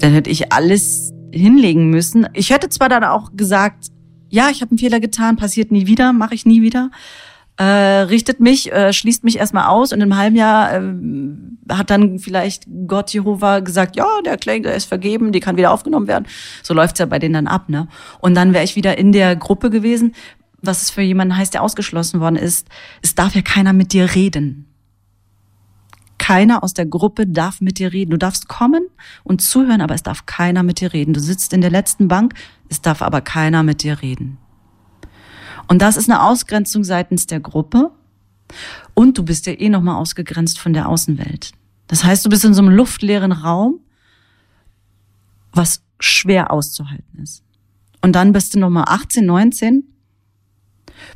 Dann 0.00 0.12
hätte 0.12 0.30
ich 0.30 0.52
alles 0.52 1.12
hinlegen 1.32 1.90
müssen. 1.90 2.26
Ich 2.34 2.50
hätte 2.50 2.68
zwar 2.68 2.88
dann 2.88 3.04
auch 3.04 3.32
gesagt, 3.34 3.88
ja, 4.28 4.50
ich 4.50 4.60
habe 4.60 4.72
einen 4.72 4.78
Fehler 4.78 5.00
getan, 5.00 5.36
passiert 5.36 5.72
nie 5.72 5.86
wieder, 5.86 6.12
mache 6.12 6.34
ich 6.34 6.44
nie 6.44 6.60
wieder 6.60 6.90
äh, 7.58 7.64
richtet 7.64 8.38
mich, 8.38 8.72
äh, 8.72 8.92
schließt 8.92 9.24
mich 9.24 9.38
erstmal 9.38 9.66
aus 9.66 9.92
und 9.92 10.00
im 10.00 10.16
halben 10.16 10.36
Jahr 10.36 10.74
äh, 10.74 10.94
hat 11.68 11.90
dann 11.90 12.20
vielleicht 12.20 12.66
Gott 12.86 13.10
Jehova 13.10 13.58
gesagt, 13.60 13.96
ja, 13.96 14.06
der 14.24 14.38
Kläger 14.38 14.72
ist 14.72 14.84
vergeben, 14.84 15.32
die 15.32 15.40
kann 15.40 15.56
wieder 15.56 15.72
aufgenommen 15.72 16.06
werden. 16.06 16.26
So 16.62 16.72
läuft's 16.72 17.00
ja 17.00 17.06
bei 17.06 17.18
denen 17.18 17.34
dann 17.34 17.46
ab, 17.48 17.68
ne? 17.68 17.88
Und 18.20 18.34
dann 18.36 18.54
wäre 18.54 18.62
ich 18.62 18.76
wieder 18.76 18.96
in 18.96 19.10
der 19.10 19.34
Gruppe 19.34 19.70
gewesen, 19.70 20.14
was 20.62 20.82
es 20.82 20.90
für 20.90 21.02
jemanden 21.02 21.36
heißt, 21.36 21.52
der 21.52 21.62
ausgeschlossen 21.62 22.20
worden 22.20 22.36
ist. 22.36 22.68
Es 23.02 23.16
darf 23.16 23.34
ja 23.34 23.42
keiner 23.42 23.72
mit 23.72 23.92
dir 23.92 24.14
reden. 24.14 24.66
Keiner 26.18 26.62
aus 26.62 26.74
der 26.74 26.86
Gruppe 26.86 27.26
darf 27.26 27.60
mit 27.60 27.80
dir 27.80 27.92
reden. 27.92 28.10
Du 28.10 28.18
darfst 28.18 28.48
kommen 28.48 28.86
und 29.24 29.42
zuhören, 29.42 29.80
aber 29.80 29.94
es 29.94 30.02
darf 30.04 30.26
keiner 30.26 30.62
mit 30.62 30.80
dir 30.80 30.92
reden. 30.92 31.12
Du 31.12 31.20
sitzt 31.20 31.52
in 31.52 31.60
der 31.60 31.70
letzten 31.70 32.06
Bank, 32.06 32.34
es 32.68 32.82
darf 32.82 33.02
aber 33.02 33.20
keiner 33.20 33.64
mit 33.64 33.82
dir 33.82 34.00
reden. 34.00 34.38
Und 35.68 35.80
das 35.80 35.96
ist 35.96 36.10
eine 36.10 36.22
Ausgrenzung 36.22 36.82
seitens 36.82 37.26
der 37.26 37.40
Gruppe. 37.40 37.90
Und 38.94 39.18
du 39.18 39.22
bist 39.22 39.46
ja 39.46 39.52
eh 39.52 39.68
nochmal 39.68 39.96
ausgegrenzt 39.96 40.58
von 40.58 40.72
der 40.72 40.88
Außenwelt. 40.88 41.52
Das 41.86 42.04
heißt, 42.04 42.24
du 42.24 42.30
bist 42.30 42.44
in 42.44 42.54
so 42.54 42.62
einem 42.62 42.74
luftleeren 42.74 43.32
Raum, 43.32 43.80
was 45.52 45.82
schwer 46.00 46.50
auszuhalten 46.50 47.22
ist. 47.22 47.42
Und 48.00 48.12
dann 48.12 48.32
bist 48.32 48.54
du 48.54 48.58
nochmal 48.58 48.84
18, 48.86 49.24
19, 49.26 49.84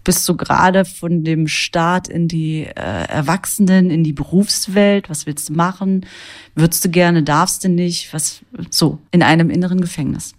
bist 0.05 0.29
du 0.29 0.37
gerade 0.37 0.85
von 0.85 1.25
dem 1.25 1.49
Start 1.49 2.09
in 2.09 2.29
die 2.29 2.65
äh, 2.65 2.73
Erwachsenen, 2.75 3.91
in 3.91 4.05
die 4.05 4.13
Berufswelt, 4.13 5.11
was 5.11 5.27
willst 5.27 5.49
du 5.49 5.55
machen? 5.55 6.07
Würdest 6.55 6.85
du 6.85 6.89
gerne, 6.89 7.23
darfst 7.23 7.65
du 7.65 7.69
nicht? 7.69 8.13
Was, 8.13 8.41
so, 8.71 8.99
in 9.11 9.23
einem 9.23 9.51
inneren 9.51 9.81
Gefängnis. 9.81 10.35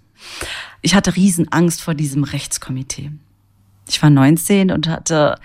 Ich 0.81 0.95
hatte 0.95 1.15
Riesenangst 1.15 1.81
vor 1.81 1.93
diesem 1.93 2.23
Rechtskomitee. 2.23 3.11
Ich 3.87 4.01
war 4.01 4.09
19 4.09 4.71
und 4.71 4.87
hatte 4.87 5.35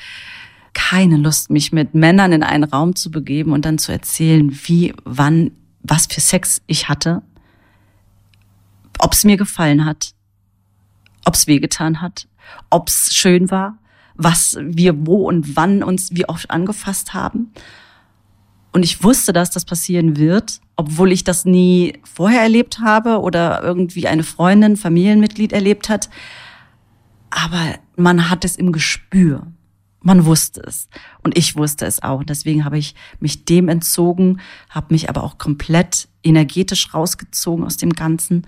keine 0.75 1.17
Lust, 1.17 1.51
mich 1.51 1.73
mit 1.73 1.95
Männern 1.95 2.33
in 2.33 2.43
einen 2.43 2.65
Raum 2.65 2.95
zu 2.95 3.11
begeben 3.11 3.53
und 3.53 3.65
dann 3.65 3.79
zu 3.79 3.91
erzählen, 3.91 4.57
wie, 4.65 4.95
wann, 5.05 5.51
was 5.83 6.07
für 6.07 6.21
Sex 6.21 6.63
ich 6.67 6.89
hatte, 6.89 7.23
ob 8.99 9.13
es 9.13 9.25
mir 9.25 9.37
gefallen 9.37 9.85
hat, 9.85 10.13
ob 11.25 11.35
es 11.35 11.47
wehgetan 11.47 12.01
hat, 12.01 12.29
ob 12.71 12.89
es 12.89 13.13
schön 13.13 13.51
war, 13.51 13.79
was 14.15 14.57
wir 14.61 15.07
wo 15.07 15.29
und 15.29 15.57
wann 15.57 15.83
uns 15.83 16.15
wie 16.15 16.29
oft 16.29 16.51
angefasst 16.51 17.15
haben. 17.15 17.53
Und 18.73 18.85
ich 18.85 19.03
wusste, 19.03 19.33
dass 19.33 19.51
das 19.51 19.65
passieren 19.65 20.17
wird, 20.17 20.61
obwohl 20.77 21.11
ich 21.11 21.25
das 21.25 21.45
nie 21.45 21.99
vorher 22.05 22.43
erlebt 22.43 22.81
habe 22.81 23.21
oder 23.21 23.63
irgendwie 23.63 24.07
eine 24.07 24.23
Freundin, 24.23 24.77
Familienmitglied 24.77 25.53
erlebt 25.53 25.89
hat. 25.89 26.09
Aber 27.31 27.75
man 27.99 28.31
hat 28.31 28.45
es 28.45 28.57
im 28.57 28.73
Gespür. 28.73 29.47
Man 30.01 30.25
wusste 30.25 30.63
es. 30.65 30.89
Und 31.23 31.37
ich 31.37 31.57
wusste 31.57 31.85
es 31.85 32.03
auch. 32.03 32.21
Und 32.21 32.31
deswegen 32.31 32.65
habe 32.65 32.79
ich 32.79 32.95
mich 33.19 33.45
dem 33.45 33.69
entzogen, 33.69 34.41
habe 34.71 34.95
mich 34.95 35.09
aber 35.09 35.25
auch 35.25 35.39
komplett 35.39 36.09
energetisch 36.23 36.95
rausgezogen 36.95 37.65
aus 37.65 37.77
dem 37.77 37.93
Ganzen. 37.93 38.47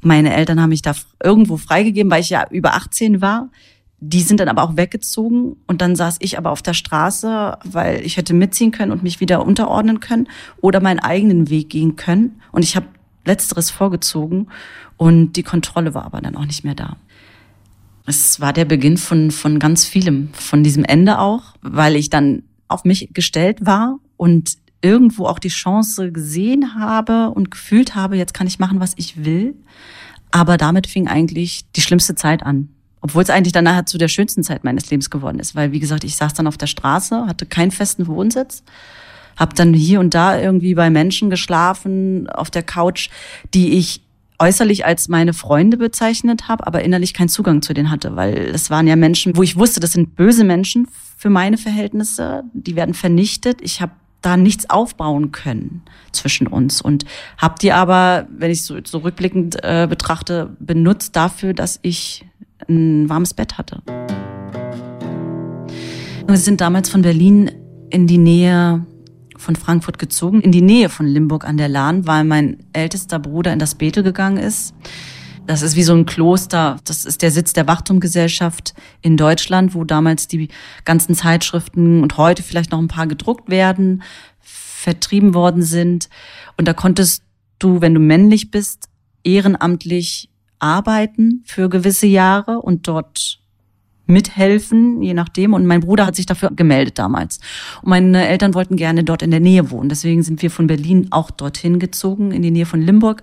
Meine 0.00 0.34
Eltern 0.34 0.60
haben 0.60 0.70
mich 0.70 0.82
da 0.82 0.94
irgendwo 1.22 1.58
freigegeben, 1.58 2.10
weil 2.10 2.22
ich 2.22 2.30
ja 2.30 2.46
über 2.50 2.74
18 2.74 3.20
war. 3.20 3.50
Die 3.98 4.22
sind 4.22 4.40
dann 4.40 4.48
aber 4.48 4.62
auch 4.62 4.76
weggezogen 4.76 5.56
und 5.66 5.80
dann 5.80 5.96
saß 5.96 6.16
ich 6.20 6.36
aber 6.36 6.50
auf 6.50 6.60
der 6.60 6.74
Straße, 6.74 7.58
weil 7.64 8.04
ich 8.04 8.18
hätte 8.18 8.34
mitziehen 8.34 8.70
können 8.70 8.92
und 8.92 9.02
mich 9.02 9.20
wieder 9.20 9.44
unterordnen 9.44 10.00
können 10.00 10.28
oder 10.60 10.80
meinen 10.80 11.00
eigenen 11.00 11.48
Weg 11.48 11.70
gehen 11.70 11.96
können. 11.96 12.40
Und 12.52 12.62
ich 12.62 12.76
habe 12.76 12.86
letzteres 13.24 13.70
vorgezogen 13.70 14.48
und 14.98 15.32
die 15.32 15.42
Kontrolle 15.42 15.94
war 15.94 16.04
aber 16.04 16.20
dann 16.20 16.36
auch 16.36 16.44
nicht 16.44 16.62
mehr 16.62 16.74
da 16.74 16.96
es 18.06 18.40
war 18.40 18.52
der 18.52 18.64
Beginn 18.64 18.96
von, 18.96 19.30
von 19.30 19.58
ganz 19.58 19.84
vielem, 19.84 20.30
von 20.32 20.62
diesem 20.62 20.84
Ende 20.84 21.18
auch, 21.18 21.54
weil 21.60 21.96
ich 21.96 22.08
dann 22.08 22.44
auf 22.68 22.84
mich 22.84 23.10
gestellt 23.12 23.66
war 23.66 23.98
und 24.16 24.56
irgendwo 24.80 25.26
auch 25.26 25.40
die 25.40 25.48
Chance 25.48 26.12
gesehen 26.12 26.76
habe 26.78 27.30
und 27.30 27.50
gefühlt 27.50 27.94
habe, 27.94 28.16
jetzt 28.16 28.34
kann 28.34 28.46
ich 28.46 28.58
machen, 28.58 28.80
was 28.80 28.94
ich 28.96 29.24
will. 29.24 29.54
Aber 30.30 30.56
damit 30.56 30.86
fing 30.86 31.08
eigentlich 31.08 31.64
die 31.72 31.80
schlimmste 31.80 32.14
Zeit 32.14 32.44
an. 32.44 32.68
Obwohl 33.00 33.22
es 33.22 33.30
eigentlich 33.30 33.52
danach 33.52 33.84
zu 33.84 33.98
der 33.98 34.08
schönsten 34.08 34.42
Zeit 34.42 34.64
meines 34.64 34.90
Lebens 34.90 35.10
geworden 35.10 35.38
ist. 35.38 35.54
Weil, 35.54 35.72
wie 35.72 35.80
gesagt, 35.80 36.04
ich 36.04 36.16
saß 36.16 36.34
dann 36.34 36.46
auf 36.46 36.56
der 36.56 36.66
Straße, 36.66 37.26
hatte 37.26 37.46
keinen 37.46 37.70
festen 37.70 38.06
Wohnsitz, 38.06 38.62
habe 39.36 39.54
dann 39.54 39.74
hier 39.74 40.00
und 40.00 40.14
da 40.14 40.38
irgendwie 40.38 40.74
bei 40.74 40.90
Menschen 40.90 41.30
geschlafen, 41.30 42.28
auf 42.28 42.50
der 42.50 42.62
Couch, 42.62 43.10
die 43.54 43.74
ich 43.74 44.05
äußerlich 44.38 44.84
als 44.84 45.08
meine 45.08 45.32
Freunde 45.32 45.76
bezeichnet 45.76 46.48
habe, 46.48 46.66
aber 46.66 46.82
innerlich 46.82 47.14
keinen 47.14 47.28
Zugang 47.28 47.62
zu 47.62 47.74
denen 47.74 47.90
hatte, 47.90 48.16
weil 48.16 48.36
es 48.54 48.70
waren 48.70 48.86
ja 48.86 48.96
Menschen, 48.96 49.36
wo 49.36 49.42
ich 49.42 49.56
wusste, 49.56 49.80
das 49.80 49.92
sind 49.92 50.16
böse 50.16 50.44
Menschen 50.44 50.88
für 51.16 51.30
meine 51.30 51.58
Verhältnisse, 51.58 52.44
die 52.52 52.76
werden 52.76 52.94
vernichtet. 52.94 53.60
Ich 53.62 53.80
habe 53.80 53.92
da 54.22 54.36
nichts 54.36 54.68
aufbauen 54.68 55.30
können 55.32 55.82
zwischen 56.12 56.46
uns 56.46 56.82
und 56.82 57.04
habe 57.38 57.54
die 57.60 57.72
aber, 57.72 58.26
wenn 58.36 58.50
ich 58.50 58.62
so, 58.62 58.76
so 58.84 58.98
rückblickend 58.98 59.62
äh, 59.62 59.86
betrachte, 59.88 60.56
benutzt 60.58 61.14
dafür, 61.14 61.54
dass 61.54 61.78
ich 61.82 62.26
ein 62.68 63.08
warmes 63.08 63.34
Bett 63.34 63.56
hatte. 63.58 63.82
Wir 66.26 66.36
sind 66.36 66.60
damals 66.60 66.88
von 66.88 67.02
Berlin 67.02 67.52
in 67.90 68.06
die 68.08 68.18
Nähe 68.18 68.84
von 69.38 69.56
Frankfurt 69.56 69.98
gezogen, 69.98 70.40
in 70.40 70.52
die 70.52 70.62
Nähe 70.62 70.88
von 70.88 71.06
Limburg 71.06 71.44
an 71.44 71.56
der 71.56 71.68
Lahn, 71.68 72.06
weil 72.06 72.24
mein 72.24 72.58
ältester 72.72 73.18
Bruder 73.18 73.52
in 73.52 73.58
das 73.58 73.74
Bethel 73.74 74.02
gegangen 74.02 74.38
ist. 74.38 74.74
Das 75.46 75.62
ist 75.62 75.76
wie 75.76 75.84
so 75.84 75.94
ein 75.94 76.06
Kloster. 76.06 76.78
Das 76.84 77.04
ist 77.04 77.22
der 77.22 77.30
Sitz 77.30 77.52
der 77.52 77.68
Wachtumgesellschaft 77.68 78.74
in 79.00 79.16
Deutschland, 79.16 79.74
wo 79.74 79.84
damals 79.84 80.26
die 80.26 80.48
ganzen 80.84 81.14
Zeitschriften 81.14 82.02
und 82.02 82.16
heute 82.16 82.42
vielleicht 82.42 82.72
noch 82.72 82.80
ein 82.80 82.88
paar 82.88 83.06
gedruckt 83.06 83.48
werden, 83.48 84.02
vertrieben 84.40 85.34
worden 85.34 85.62
sind. 85.62 86.08
Und 86.56 86.66
da 86.66 86.72
konntest 86.72 87.22
du, 87.58 87.80
wenn 87.80 87.94
du 87.94 88.00
männlich 88.00 88.50
bist, 88.50 88.88
ehrenamtlich 89.22 90.30
arbeiten 90.58 91.42
für 91.44 91.68
gewisse 91.68 92.06
Jahre 92.06 92.60
und 92.60 92.88
dort 92.88 93.38
mithelfen, 94.06 95.02
je 95.02 95.14
nachdem. 95.14 95.54
Und 95.54 95.66
mein 95.66 95.80
Bruder 95.80 96.06
hat 96.06 96.16
sich 96.16 96.26
dafür 96.26 96.50
gemeldet 96.54 96.98
damals. 96.98 97.38
Und 97.82 97.90
meine 97.90 98.26
Eltern 98.26 98.54
wollten 98.54 98.76
gerne 98.76 99.04
dort 99.04 99.22
in 99.22 99.30
der 99.30 99.40
Nähe 99.40 99.70
wohnen. 99.70 99.88
Deswegen 99.88 100.22
sind 100.22 100.42
wir 100.42 100.50
von 100.50 100.66
Berlin 100.66 101.08
auch 101.10 101.30
dorthin 101.30 101.78
gezogen, 101.78 102.32
in 102.32 102.42
die 102.42 102.50
Nähe 102.50 102.66
von 102.66 102.80
Limburg. 102.80 103.22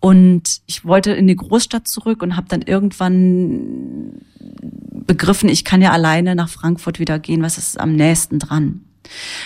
Und 0.00 0.60
ich 0.66 0.84
wollte 0.84 1.12
in 1.12 1.26
die 1.26 1.36
Großstadt 1.36 1.86
zurück 1.86 2.22
und 2.22 2.36
habe 2.36 2.48
dann 2.48 2.62
irgendwann 2.62 4.12
begriffen, 5.06 5.48
ich 5.48 5.64
kann 5.64 5.82
ja 5.82 5.90
alleine 5.90 6.34
nach 6.34 6.48
Frankfurt 6.48 6.98
wieder 6.98 7.18
gehen, 7.18 7.42
was 7.42 7.58
ist 7.58 7.78
am 7.78 7.94
nächsten 7.94 8.38
dran. 8.38 8.80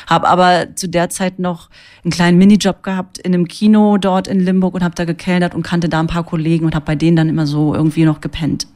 Habe 0.06 0.28
aber 0.28 0.76
zu 0.76 0.88
der 0.88 1.08
Zeit 1.10 1.38
noch 1.38 1.70
einen 2.04 2.10
kleinen 2.10 2.38
Minijob 2.38 2.82
gehabt 2.82 3.18
in 3.18 3.34
einem 3.34 3.48
Kino 3.48 3.96
dort 3.96 4.28
in 4.28 4.40
Limburg 4.40 4.74
und 4.74 4.84
habe 4.84 4.94
da 4.94 5.04
gekellnert 5.04 5.54
und 5.54 5.62
kannte 5.62 5.88
da 5.88 6.00
ein 6.00 6.06
paar 6.06 6.24
Kollegen 6.24 6.66
und 6.66 6.74
habe 6.74 6.84
bei 6.84 6.96
denen 6.96 7.16
dann 7.16 7.28
immer 7.28 7.46
so 7.46 7.74
irgendwie 7.74 8.04
noch 8.04 8.20
gepennt 8.20 8.66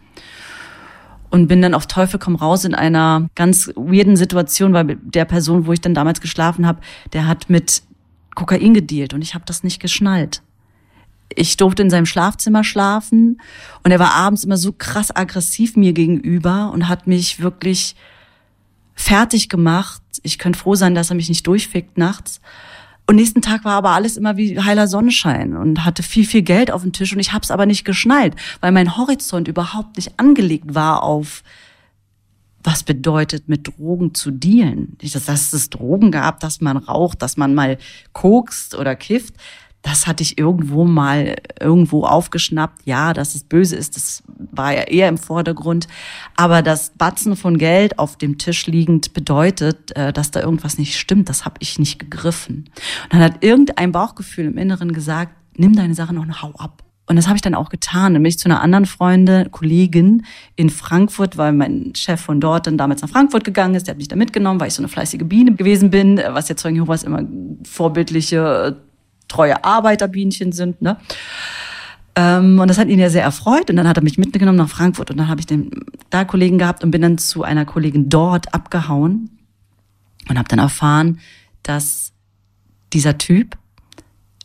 und 1.30 1.48
bin 1.48 1.62
dann 1.62 1.74
auf 1.74 1.86
Teufel 1.86 2.18
komm 2.18 2.36
raus 2.36 2.64
in 2.64 2.74
einer 2.74 3.28
ganz 3.34 3.70
weirden 3.76 4.16
Situation, 4.16 4.72
weil 4.72 4.98
der 5.02 5.24
Person, 5.24 5.66
wo 5.66 5.72
ich 5.72 5.80
dann 5.80 5.94
damals 5.94 6.20
geschlafen 6.20 6.66
habe, 6.66 6.80
der 7.12 7.26
hat 7.26 7.50
mit 7.50 7.82
Kokain 8.34 8.74
gedealt 8.74 9.14
und 9.14 9.22
ich 9.22 9.34
habe 9.34 9.44
das 9.46 9.64
nicht 9.64 9.80
geschnallt. 9.80 10.42
Ich 11.34 11.56
durfte 11.56 11.82
in 11.82 11.90
seinem 11.90 12.06
Schlafzimmer 12.06 12.64
schlafen 12.64 13.40
und 13.82 13.90
er 13.90 13.98
war 13.98 14.14
abends 14.14 14.44
immer 14.44 14.56
so 14.56 14.72
krass 14.72 15.14
aggressiv 15.14 15.76
mir 15.76 15.92
gegenüber 15.92 16.70
und 16.72 16.88
hat 16.88 17.06
mich 17.06 17.42
wirklich 17.42 17.96
fertig 18.94 19.48
gemacht. 19.48 20.02
Ich 20.22 20.38
könnte 20.38 20.58
froh 20.58 20.74
sein, 20.74 20.94
dass 20.94 21.10
er 21.10 21.16
mich 21.16 21.28
nicht 21.28 21.46
durchfickt 21.46 21.98
nachts. 21.98 22.40
Und 23.08 23.16
nächsten 23.16 23.40
Tag 23.40 23.64
war 23.64 23.72
aber 23.72 23.92
alles 23.92 24.18
immer 24.18 24.36
wie 24.36 24.60
heiler 24.60 24.86
Sonnenschein 24.86 25.56
und 25.56 25.86
hatte 25.86 26.02
viel, 26.02 26.26
viel 26.26 26.42
Geld 26.42 26.70
auf 26.70 26.82
dem 26.82 26.92
Tisch 26.92 27.14
und 27.14 27.20
ich 27.20 27.32
habe 27.32 27.42
es 27.42 27.50
aber 27.50 27.64
nicht 27.64 27.86
geschnallt, 27.86 28.36
weil 28.60 28.70
mein 28.70 28.98
Horizont 28.98 29.48
überhaupt 29.48 29.96
nicht 29.96 30.20
angelegt 30.20 30.74
war 30.74 31.02
auf, 31.02 31.42
was 32.62 32.82
bedeutet, 32.82 33.48
mit 33.48 33.66
Drogen 33.66 34.12
zu 34.12 34.30
dealen. 34.30 34.98
Nicht, 35.00 35.14
dass 35.14 35.54
es 35.54 35.70
Drogen 35.70 36.10
gab, 36.10 36.40
dass 36.40 36.60
man 36.60 36.76
raucht, 36.76 37.22
dass 37.22 37.38
man 37.38 37.54
mal 37.54 37.78
kokst 38.12 38.74
oder 38.74 38.94
kifft 38.94 39.34
das 39.82 40.06
hatte 40.06 40.22
ich 40.22 40.38
irgendwo 40.38 40.84
mal 40.84 41.36
irgendwo 41.60 42.04
aufgeschnappt. 42.04 42.82
Ja, 42.84 43.12
dass 43.12 43.34
es 43.34 43.44
böse 43.44 43.76
ist, 43.76 43.96
das 43.96 44.22
war 44.50 44.74
ja 44.74 44.82
eher 44.82 45.08
im 45.08 45.18
Vordergrund. 45.18 45.86
Aber 46.36 46.62
das 46.62 46.90
Batzen 46.98 47.36
von 47.36 47.58
Geld 47.58 47.98
auf 47.98 48.16
dem 48.16 48.38
Tisch 48.38 48.66
liegend 48.66 49.14
bedeutet, 49.14 49.96
äh, 49.96 50.12
dass 50.12 50.30
da 50.30 50.40
irgendwas 50.40 50.78
nicht 50.78 50.98
stimmt. 50.98 51.28
Das 51.28 51.44
habe 51.44 51.56
ich 51.60 51.78
nicht 51.78 51.98
gegriffen. 51.98 52.70
Und 53.04 53.12
dann 53.12 53.22
hat 53.22 53.44
irgendein 53.44 53.92
Bauchgefühl 53.92 54.46
im 54.46 54.58
Inneren 54.58 54.92
gesagt, 54.92 55.32
nimm 55.56 55.74
deine 55.74 55.94
Sachen 55.94 56.18
und 56.18 56.42
hau 56.42 56.52
ab. 56.58 56.82
Und 57.06 57.16
das 57.16 57.26
habe 57.26 57.36
ich 57.36 57.42
dann 57.42 57.54
auch 57.54 57.70
getan. 57.70 58.12
Dann 58.12 58.22
bin 58.22 58.28
ich 58.28 58.38
zu 58.38 58.48
einer 58.48 58.60
anderen 58.60 58.84
Freundin, 58.84 59.50
Kollegin 59.50 60.26
in 60.56 60.68
Frankfurt, 60.68 61.38
weil 61.38 61.52
mein 61.52 61.94
Chef 61.94 62.20
von 62.20 62.38
dort 62.38 62.66
dann 62.66 62.76
damals 62.76 63.00
nach 63.00 63.08
Frankfurt 63.08 63.44
gegangen 63.44 63.74
ist. 63.74 63.86
Der 63.86 63.92
hat 63.92 63.98
mich 63.98 64.08
da 64.08 64.16
mitgenommen, 64.16 64.60
weil 64.60 64.68
ich 64.68 64.74
so 64.74 64.82
eine 64.82 64.88
fleißige 64.88 65.22
Biene 65.24 65.54
gewesen 65.54 65.88
bin, 65.88 66.20
was 66.32 66.48
ja 66.50 66.56
Zeugen 66.56 66.76
Jehovas 66.76 67.04
immer 67.04 67.22
vorbildliche 67.64 68.76
treue 69.28 69.62
Arbeiterbienchen 69.64 70.52
sind. 70.52 70.82
Ne? 70.82 70.96
Ähm, 72.16 72.58
und 72.58 72.68
das 72.68 72.78
hat 72.78 72.88
ihn 72.88 72.98
ja 72.98 73.10
sehr 73.10 73.22
erfreut. 73.22 73.70
Und 73.70 73.76
dann 73.76 73.86
hat 73.86 73.96
er 73.96 74.02
mich 74.02 74.18
mitgenommen 74.18 74.58
nach 74.58 74.68
Frankfurt. 74.68 75.10
Und 75.10 75.18
dann 75.18 75.28
habe 75.28 75.40
ich 75.40 75.46
den 75.46 75.70
da 76.10 76.24
Kollegen 76.24 76.58
gehabt 76.58 76.82
und 76.82 76.90
bin 76.90 77.02
dann 77.02 77.18
zu 77.18 77.44
einer 77.44 77.64
Kollegin 77.64 78.08
dort 78.08 78.54
abgehauen 78.54 79.30
und 80.28 80.38
habe 80.38 80.48
dann 80.48 80.58
erfahren, 80.58 81.20
dass 81.62 82.12
dieser 82.92 83.18
Typ 83.18 83.56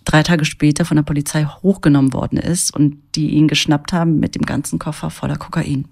drei 0.05 0.23
Tage 0.23 0.45
später 0.45 0.85
von 0.85 0.97
der 0.97 1.03
Polizei 1.03 1.45
hochgenommen 1.45 2.13
worden 2.13 2.37
ist 2.37 2.75
und 2.75 2.97
die 3.15 3.29
ihn 3.29 3.47
geschnappt 3.47 3.93
haben 3.93 4.19
mit 4.19 4.35
dem 4.35 4.43
ganzen 4.43 4.79
Koffer 4.79 5.09
voller 5.09 5.37
Kokain. 5.37 5.87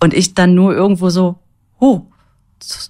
Und 0.00 0.14
ich 0.14 0.34
dann 0.34 0.54
nur 0.54 0.74
irgendwo 0.74 1.10
so, 1.10 1.38
oh, 1.78 2.06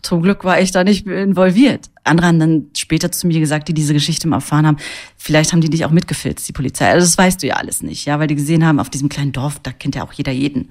zum 0.02 0.22
Glück 0.22 0.44
war 0.44 0.60
ich 0.60 0.70
da 0.70 0.84
nicht 0.84 1.06
involviert. 1.06 1.90
Andere 2.04 2.28
haben 2.28 2.38
dann 2.38 2.66
später 2.76 3.10
zu 3.10 3.26
mir 3.26 3.40
gesagt, 3.40 3.68
die 3.68 3.74
diese 3.74 3.94
Geschichte 3.94 4.28
mal 4.28 4.36
erfahren 4.36 4.66
haben, 4.66 4.76
vielleicht 5.16 5.52
haben 5.52 5.60
die 5.60 5.70
dich 5.70 5.84
auch 5.84 5.90
mitgefilzt, 5.90 6.46
die 6.48 6.52
Polizei. 6.52 6.88
Also 6.88 7.06
das 7.06 7.16
weißt 7.16 7.42
du 7.42 7.46
ja 7.46 7.56
alles 7.56 7.82
nicht, 7.82 8.04
ja, 8.04 8.18
weil 8.18 8.26
die 8.26 8.34
gesehen 8.34 8.64
haben, 8.64 8.78
auf 8.78 8.90
diesem 8.90 9.08
kleinen 9.08 9.32
Dorf, 9.32 9.58
da 9.62 9.72
kennt 9.72 9.94
ja 9.94 10.04
auch 10.04 10.12
jeder 10.12 10.32
jeden. 10.32 10.70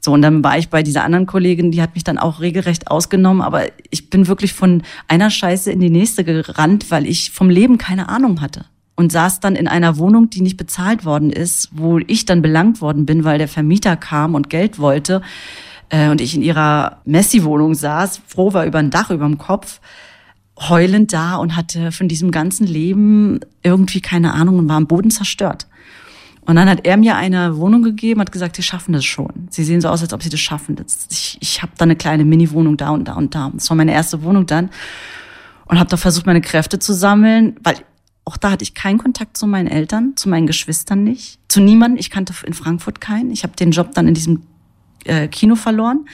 So, 0.00 0.12
und 0.12 0.22
dann 0.22 0.44
war 0.44 0.56
ich 0.56 0.68
bei 0.68 0.82
dieser 0.82 1.02
anderen 1.02 1.26
Kollegin, 1.26 1.72
die 1.72 1.82
hat 1.82 1.94
mich 1.94 2.04
dann 2.04 2.16
auch 2.16 2.40
regelrecht 2.40 2.90
ausgenommen, 2.90 3.42
aber 3.42 3.66
ich 3.90 4.08
bin 4.08 4.28
wirklich 4.28 4.52
von 4.52 4.82
einer 5.08 5.30
Scheiße 5.30 5.72
in 5.72 5.80
die 5.80 5.90
nächste 5.90 6.22
gerannt, 6.22 6.90
weil 6.90 7.06
ich 7.06 7.32
vom 7.32 7.50
Leben 7.50 7.76
keine 7.76 8.08
Ahnung 8.08 8.40
hatte. 8.40 8.66
Und 8.94 9.12
saß 9.12 9.40
dann 9.40 9.56
in 9.56 9.68
einer 9.68 9.98
Wohnung, 9.98 10.30
die 10.30 10.40
nicht 10.40 10.56
bezahlt 10.56 11.04
worden 11.04 11.30
ist, 11.30 11.70
wo 11.72 11.98
ich 11.98 12.24
dann 12.24 12.40
belangt 12.40 12.80
worden 12.80 13.04
bin, 13.04 13.24
weil 13.24 13.36
der 13.36 13.48
Vermieter 13.48 13.96
kam 13.96 14.34
und 14.34 14.48
Geld 14.48 14.78
wollte 14.78 15.22
äh, 15.88 16.08
und 16.08 16.20
ich 16.20 16.34
in 16.34 16.42
ihrer 16.42 17.00
Messi-Wohnung 17.04 17.74
saß, 17.74 18.20
froh 18.26 18.52
war 18.52 18.66
über 18.66 18.78
ein 18.78 18.90
Dach 18.90 19.10
über 19.10 19.24
dem 19.24 19.38
Kopf, 19.38 19.80
heulend 20.58 21.12
da 21.12 21.36
und 21.36 21.56
hatte 21.56 21.92
von 21.92 22.08
diesem 22.08 22.30
ganzen 22.30 22.66
Leben 22.66 23.40
irgendwie 23.62 24.00
keine 24.00 24.32
Ahnung 24.32 24.58
und 24.58 24.68
war 24.68 24.76
am 24.76 24.86
Boden 24.86 25.10
zerstört. 25.10 25.66
Und 26.46 26.56
dann 26.56 26.70
hat 26.70 26.86
er 26.86 26.96
mir 26.96 27.16
eine 27.16 27.56
Wohnung 27.56 27.82
gegeben, 27.82 28.20
hat 28.20 28.30
gesagt, 28.30 28.56
Sie 28.56 28.62
schaffen 28.62 28.92
das 28.92 29.04
schon. 29.04 29.48
Sie 29.50 29.64
sehen 29.64 29.80
so 29.80 29.88
aus, 29.88 30.02
als 30.02 30.12
ob 30.12 30.22
Sie 30.22 30.28
das 30.28 30.38
schaffen. 30.38 30.76
Ich, 31.10 31.36
ich 31.40 31.60
habe 31.60 31.72
da 31.76 31.84
eine 31.84 31.96
kleine 31.96 32.24
Mini-Wohnung 32.24 32.76
da 32.76 32.90
und 32.90 33.08
da 33.08 33.14
und 33.14 33.34
da. 33.34 33.50
Das 33.52 33.68
war 33.68 33.76
meine 33.76 33.92
erste 33.92 34.22
Wohnung 34.22 34.46
dann. 34.46 34.70
Und 35.66 35.80
habe 35.80 35.90
da 35.90 35.96
versucht, 35.96 36.26
meine 36.26 36.40
Kräfte 36.40 36.78
zu 36.78 36.92
sammeln, 36.92 37.56
weil 37.64 37.76
auch 38.24 38.36
da 38.36 38.52
hatte 38.52 38.62
ich 38.62 38.74
keinen 38.74 38.98
Kontakt 38.98 39.36
zu 39.36 39.48
meinen 39.48 39.66
Eltern, 39.66 40.12
zu 40.14 40.28
meinen 40.28 40.46
Geschwistern 40.46 41.02
nicht, 41.02 41.40
zu 41.48 41.60
niemandem. 41.60 41.98
Ich 41.98 42.10
kannte 42.10 42.32
in 42.44 42.54
Frankfurt 42.54 43.00
keinen. 43.00 43.32
Ich 43.32 43.42
habe 43.42 43.56
den 43.56 43.72
Job 43.72 43.92
dann 43.94 44.06
in 44.06 44.14
diesem 44.14 44.42
äh, 45.06 45.28
Kino 45.28 45.54
verloren 45.54 46.06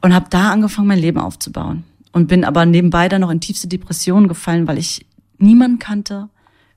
und 0.00 0.14
habe 0.14 0.26
da 0.30 0.50
angefangen, 0.50 0.88
mein 0.88 0.98
Leben 0.98 1.18
aufzubauen. 1.18 1.84
Und 2.12 2.26
bin 2.26 2.44
aber 2.44 2.66
nebenbei 2.66 3.08
dann 3.08 3.20
noch 3.20 3.30
in 3.30 3.40
tiefste 3.40 3.68
Depressionen 3.68 4.28
gefallen, 4.28 4.66
weil 4.66 4.78
ich 4.78 5.06
niemanden 5.38 5.78
kannte, 5.78 6.28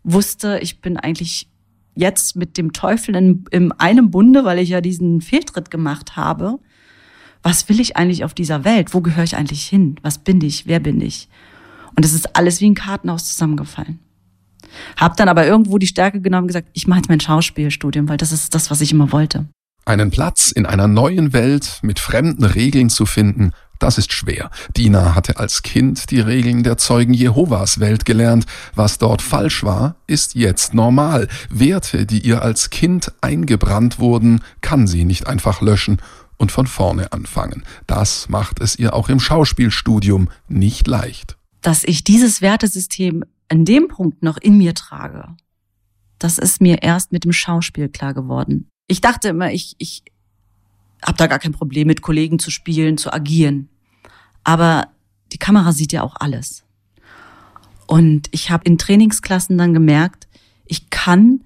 wusste, 0.04 0.60
ich 0.62 0.82
bin 0.82 0.97
eigentlich 0.97 1.47
jetzt 1.95 2.36
mit 2.36 2.58
dem 2.58 2.74
Teufel 2.74 3.15
in, 3.15 3.45
in 3.52 3.71
einem 3.74 4.12
Bunde, 4.12 4.45
weil 4.45 4.60
ich 4.60 4.69
ja 4.69 4.82
diesen 4.82 5.21
Fehltritt 5.21 5.71
gemacht 5.71 6.15
habe. 6.15 6.60
Was 7.43 7.69
will 7.69 7.80
ich 7.80 7.97
eigentlich 7.97 8.24
auf 8.24 8.34
dieser 8.34 8.65
Welt? 8.65 8.93
Wo 8.93 9.02
gehöre 9.02 9.24
ich 9.24 9.36
eigentlich 9.36 9.63
hin? 9.63 9.95
Was 10.02 10.19
bin 10.19 10.41
ich? 10.41 10.67
Wer 10.67 10.80
bin 10.80 11.02
ich? 11.02 11.28
Und 11.95 12.06
es 12.06 12.13
ist 12.13 12.36
alles 12.36 12.62
wie 12.62 12.69
ein 12.69 12.76
Kartenhaus 12.76 13.26
zusammengefallen. 13.26 14.00
Hab 14.95 15.17
dann 15.17 15.28
aber 15.28 15.45
irgendwo 15.45 15.78
die 15.78 15.88
Stärke 15.88 16.21
genommen 16.21 16.43
und 16.43 16.47
gesagt, 16.47 16.69
ich 16.74 16.88
mache 16.88 17.00
jetzt 17.00 17.10
mein 17.10 17.19
Schauspielstudium, 17.19 18.08
weil 18.08 18.17
das 18.17 18.32
ist 18.32 18.54
das, 18.56 18.71
was 18.71 18.82
ich 18.82 18.91
immer 18.91 19.12
wollte. 19.12 19.47
Einen 19.91 20.10
Platz 20.10 20.51
in 20.51 20.65
einer 20.65 20.88
neuen 20.88 21.34
Welt 21.34 21.80
mit 21.82 21.99
fremden 21.99 22.45
Regeln 22.45 22.89
zu 22.89 23.06
finden, 23.06 23.51
das 23.77 23.97
ist 23.97 24.13
schwer. 24.13 24.49
Dina 24.77 25.15
hatte 25.15 25.36
als 25.36 25.63
Kind 25.63 26.12
die 26.12 26.21
Regeln 26.21 26.63
der 26.63 26.77
Zeugen 26.77 27.13
Jehovas 27.13 27.82
Welt 27.82 28.06
gelernt. 28.06 28.45
Was 28.73 28.99
dort 28.99 29.21
falsch 29.21 29.65
war, 29.65 29.97
ist 30.08 30.34
jetzt 30.34 30.73
normal. 30.73 31.27
Werte, 31.49 32.06
die 32.06 32.21
ihr 32.21 32.41
als 32.41 32.69
Kind 32.69 33.12
eingebrannt 33.19 33.99
wurden, 33.99 34.39
kann 34.62 34.88
sie 34.88 35.04
nicht 35.04 35.27
einfach 35.27 35.60
löschen 35.60 36.01
und 36.38 36.54
von 36.54 36.67
vorne 36.67 37.12
anfangen. 37.12 37.63
Das 37.86 38.30
macht 38.30 38.62
es 38.62 38.80
ihr 38.80 38.93
auch 38.93 39.10
im 39.10 39.19
Schauspielstudium 39.19 40.30
nicht 40.47 40.88
leicht. 40.88 41.36
Dass 41.60 41.84
ich 41.84 42.06
dieses 42.06 42.41
Wertesystem 42.41 43.25
an 43.49 43.65
dem 43.65 43.89
Punkt 43.89 44.23
noch 44.23 44.38
in 44.38 44.58
mir 44.58 44.73
trage, 44.73 45.36
das 46.17 46.38
ist 46.38 46.62
mir 46.62 46.82
erst 46.82 47.12
mit 47.12 47.25
dem 47.25 47.34
Schauspiel 47.34 47.89
klar 47.89 48.13
geworden. 48.13 48.70
Ich 48.88 49.02
dachte 49.02 49.30
immer, 49.30 49.52
ich, 49.52 49.76
ich 49.78 50.04
habe 51.04 51.17
da 51.17 51.28
gar 51.28 51.39
kein 51.39 51.54
Problem 51.54 51.88
mit 51.88 52.02
Kollegen 52.02 52.39
zu 52.39 52.52
spielen, 52.52 52.98
zu 52.98 53.12
agieren. 53.12 53.70
Aber 54.44 54.89
die 55.32 55.38
Kamera 55.38 55.72
sieht 55.72 55.91
ja 55.91 56.04
auch 56.04 56.15
alles. 56.20 56.63
Und 57.88 58.30
ich 58.32 58.52
habe 58.52 58.63
in 58.65 58.78
Trainingsklassen 58.78 59.58
dann 59.58 59.74
gemerkt, 59.74 60.28
ich 60.65 60.89
kann 60.89 61.44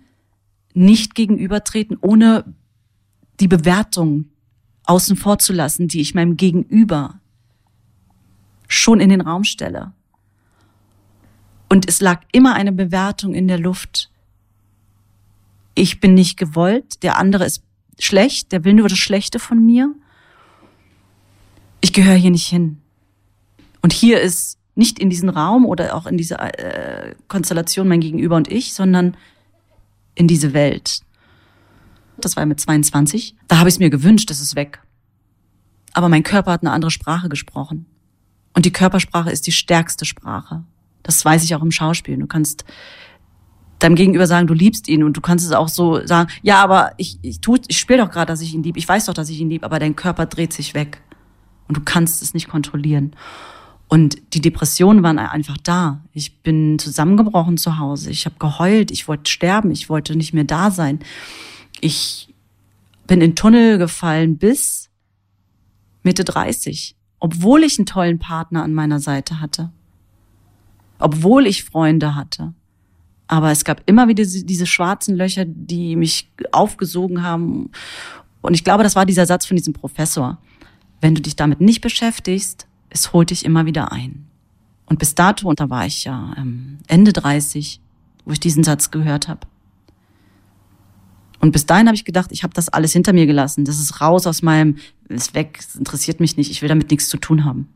nicht 0.73 1.15
gegenübertreten, 1.15 1.97
ohne 2.01 2.53
die 3.39 3.47
Bewertung 3.47 4.25
außen 4.83 5.15
vor 5.15 5.39
zu 5.39 5.53
lassen, 5.53 5.87
die 5.87 6.01
ich 6.01 6.13
meinem 6.13 6.37
Gegenüber 6.37 7.19
schon 8.67 8.99
in 8.99 9.09
den 9.09 9.21
Raum 9.21 9.43
stelle. 9.43 9.93
Und 11.69 11.87
es 11.87 12.01
lag 12.01 12.21
immer 12.31 12.53
eine 12.53 12.71
Bewertung 12.71 13.33
in 13.33 13.47
der 13.47 13.59
Luft 13.59 14.11
ich 15.75 15.99
bin 15.99 16.13
nicht 16.13 16.37
gewollt, 16.37 17.03
der 17.03 17.17
andere 17.17 17.45
ist 17.45 17.63
schlecht, 17.99 18.51
der 18.51 18.63
will 18.63 18.73
nur 18.73 18.89
das 18.89 18.97
Schlechte 18.97 19.39
von 19.39 19.63
mir. 19.63 19.93
Ich 21.81 21.93
gehöre 21.93 22.15
hier 22.15 22.31
nicht 22.31 22.47
hin. 22.47 22.81
Und 23.81 23.93
hier 23.93 24.21
ist 24.21 24.57
nicht 24.73 24.99
in 24.99 25.09
diesem 25.09 25.29
Raum 25.29 25.65
oder 25.65 25.95
auch 25.95 26.05
in 26.05 26.17
dieser 26.17 26.39
äh, 26.59 27.15
Konstellation 27.27 27.87
mein 27.87 28.01
Gegenüber 28.01 28.35
und 28.35 28.51
ich, 28.51 28.73
sondern 28.73 29.15
in 30.15 30.27
diese 30.27 30.53
Welt. 30.53 31.01
Das 32.17 32.35
war 32.35 32.45
mit 32.45 32.59
22. 32.59 33.35
Da 33.47 33.59
habe 33.59 33.69
ich 33.69 33.75
es 33.75 33.79
mir 33.79 33.89
gewünscht, 33.89 34.29
das 34.29 34.41
ist 34.41 34.55
weg. 34.55 34.81
Aber 35.93 36.09
mein 36.09 36.23
Körper 36.23 36.51
hat 36.51 36.63
eine 36.63 36.71
andere 36.71 36.91
Sprache 36.91 37.29
gesprochen. 37.29 37.85
Und 38.53 38.65
die 38.65 38.71
Körpersprache 38.71 39.31
ist 39.31 39.47
die 39.47 39.51
stärkste 39.51 40.05
Sprache. 40.05 40.63
Das 41.03 41.23
weiß 41.23 41.43
ich 41.43 41.53
auch 41.55 41.61
im 41.61 41.71
Schauspiel. 41.71 42.17
Du 42.17 42.27
kannst 42.27 42.65
deinem 43.85 43.95
Gegenüber 43.95 44.25
sagen, 44.25 44.47
du 44.47 44.53
liebst 44.53 44.87
ihn 44.87 45.03
und 45.03 45.15
du 45.15 45.21
kannst 45.21 45.45
es 45.45 45.51
auch 45.51 45.69
so 45.69 46.05
sagen, 46.05 46.29
ja, 46.41 46.63
aber 46.63 46.93
ich, 46.97 47.19
ich 47.21 47.39
ich 47.67 47.77
spiele 47.77 48.03
doch 48.03 48.11
gerade, 48.11 48.27
dass 48.27 48.41
ich 48.41 48.53
ihn 48.53 48.63
lieb, 48.63 48.77
ich 48.77 48.87
weiß 48.87 49.05
doch, 49.05 49.13
dass 49.13 49.29
ich 49.29 49.39
ihn 49.39 49.49
lieb, 49.49 49.63
aber 49.63 49.79
dein 49.79 49.95
Körper 49.95 50.25
dreht 50.25 50.53
sich 50.53 50.73
weg 50.73 51.01
und 51.67 51.77
du 51.77 51.81
kannst 51.81 52.21
es 52.21 52.33
nicht 52.33 52.47
kontrollieren. 52.47 53.15
Und 53.87 54.17
die 54.33 54.41
Depressionen 54.41 55.03
waren 55.03 55.19
einfach 55.19 55.57
da. 55.61 56.01
Ich 56.11 56.39
bin 56.41 56.79
zusammengebrochen 56.79 57.57
zu 57.57 57.77
Hause. 57.77 58.09
Ich 58.09 58.25
habe 58.25 58.35
geheult. 58.39 58.89
Ich 58.89 59.07
wollte 59.07 59.29
sterben. 59.29 59.69
Ich 59.69 59.89
wollte 59.89 60.15
nicht 60.15 60.33
mehr 60.33 60.43
da 60.43 60.71
sein. 60.71 60.99
Ich 61.81 62.33
bin 63.05 63.21
in 63.21 63.35
Tunnel 63.35 63.77
gefallen 63.77 64.39
bis 64.39 64.89
Mitte 66.01 66.23
30, 66.23 66.95
obwohl 67.19 67.63
ich 67.63 67.77
einen 67.77 67.85
tollen 67.85 68.17
Partner 68.17 68.63
an 68.63 68.73
meiner 68.73 68.99
Seite 68.99 69.39
hatte, 69.39 69.71
obwohl 70.97 71.45
ich 71.45 71.63
Freunde 71.63 72.15
hatte. 72.15 72.55
Aber 73.27 73.51
es 73.51 73.65
gab 73.65 73.81
immer 73.85 74.07
wieder 74.07 74.23
diese 74.23 74.65
schwarzen 74.65 75.15
Löcher, 75.15 75.45
die 75.45 75.95
mich 75.95 76.29
aufgesogen 76.51 77.23
haben. 77.23 77.71
Und 78.41 78.53
ich 78.53 78.63
glaube, 78.63 78.83
das 78.83 78.95
war 78.95 79.05
dieser 79.05 79.25
Satz 79.25 79.45
von 79.45 79.57
diesem 79.57 79.73
Professor. 79.73 80.37
Wenn 81.01 81.15
du 81.15 81.21
dich 81.21 81.35
damit 81.35 81.59
nicht 81.59 81.81
beschäftigst, 81.81 82.67
es 82.89 83.13
holt 83.13 83.31
dich 83.31 83.45
immer 83.45 83.65
wieder 83.65 83.91
ein. 83.91 84.25
Und 84.85 84.99
bis 84.99 85.15
dato, 85.15 85.49
und 85.49 85.59
da 85.59 85.69
war 85.69 85.85
ich 85.85 86.03
ja 86.03 86.33
ähm, 86.37 86.77
Ende 86.87 87.11
30, 87.13 87.81
wo 88.25 88.31
ich 88.31 88.39
diesen 88.39 88.63
Satz 88.63 88.91
gehört 88.91 89.27
habe. 89.27 89.41
Und 91.39 91.51
bis 91.51 91.65
dahin 91.65 91.87
habe 91.87 91.95
ich 91.95 92.05
gedacht, 92.05 92.31
ich 92.31 92.43
habe 92.43 92.53
das 92.53 92.69
alles 92.69 92.93
hinter 92.93 93.13
mir 93.13 93.25
gelassen. 93.25 93.65
Das 93.65 93.79
ist 93.79 94.01
raus 94.01 94.25
aus 94.25 94.41
meinem, 94.41 94.77
ist 95.09 95.33
weg, 95.33 95.57
es 95.59 95.75
interessiert 95.75 96.19
mich 96.19 96.37
nicht, 96.37 96.49
ich 96.49 96.61
will 96.61 96.69
damit 96.69 96.89
nichts 96.89 97.09
zu 97.09 97.17
tun 97.17 97.45
haben. 97.45 97.67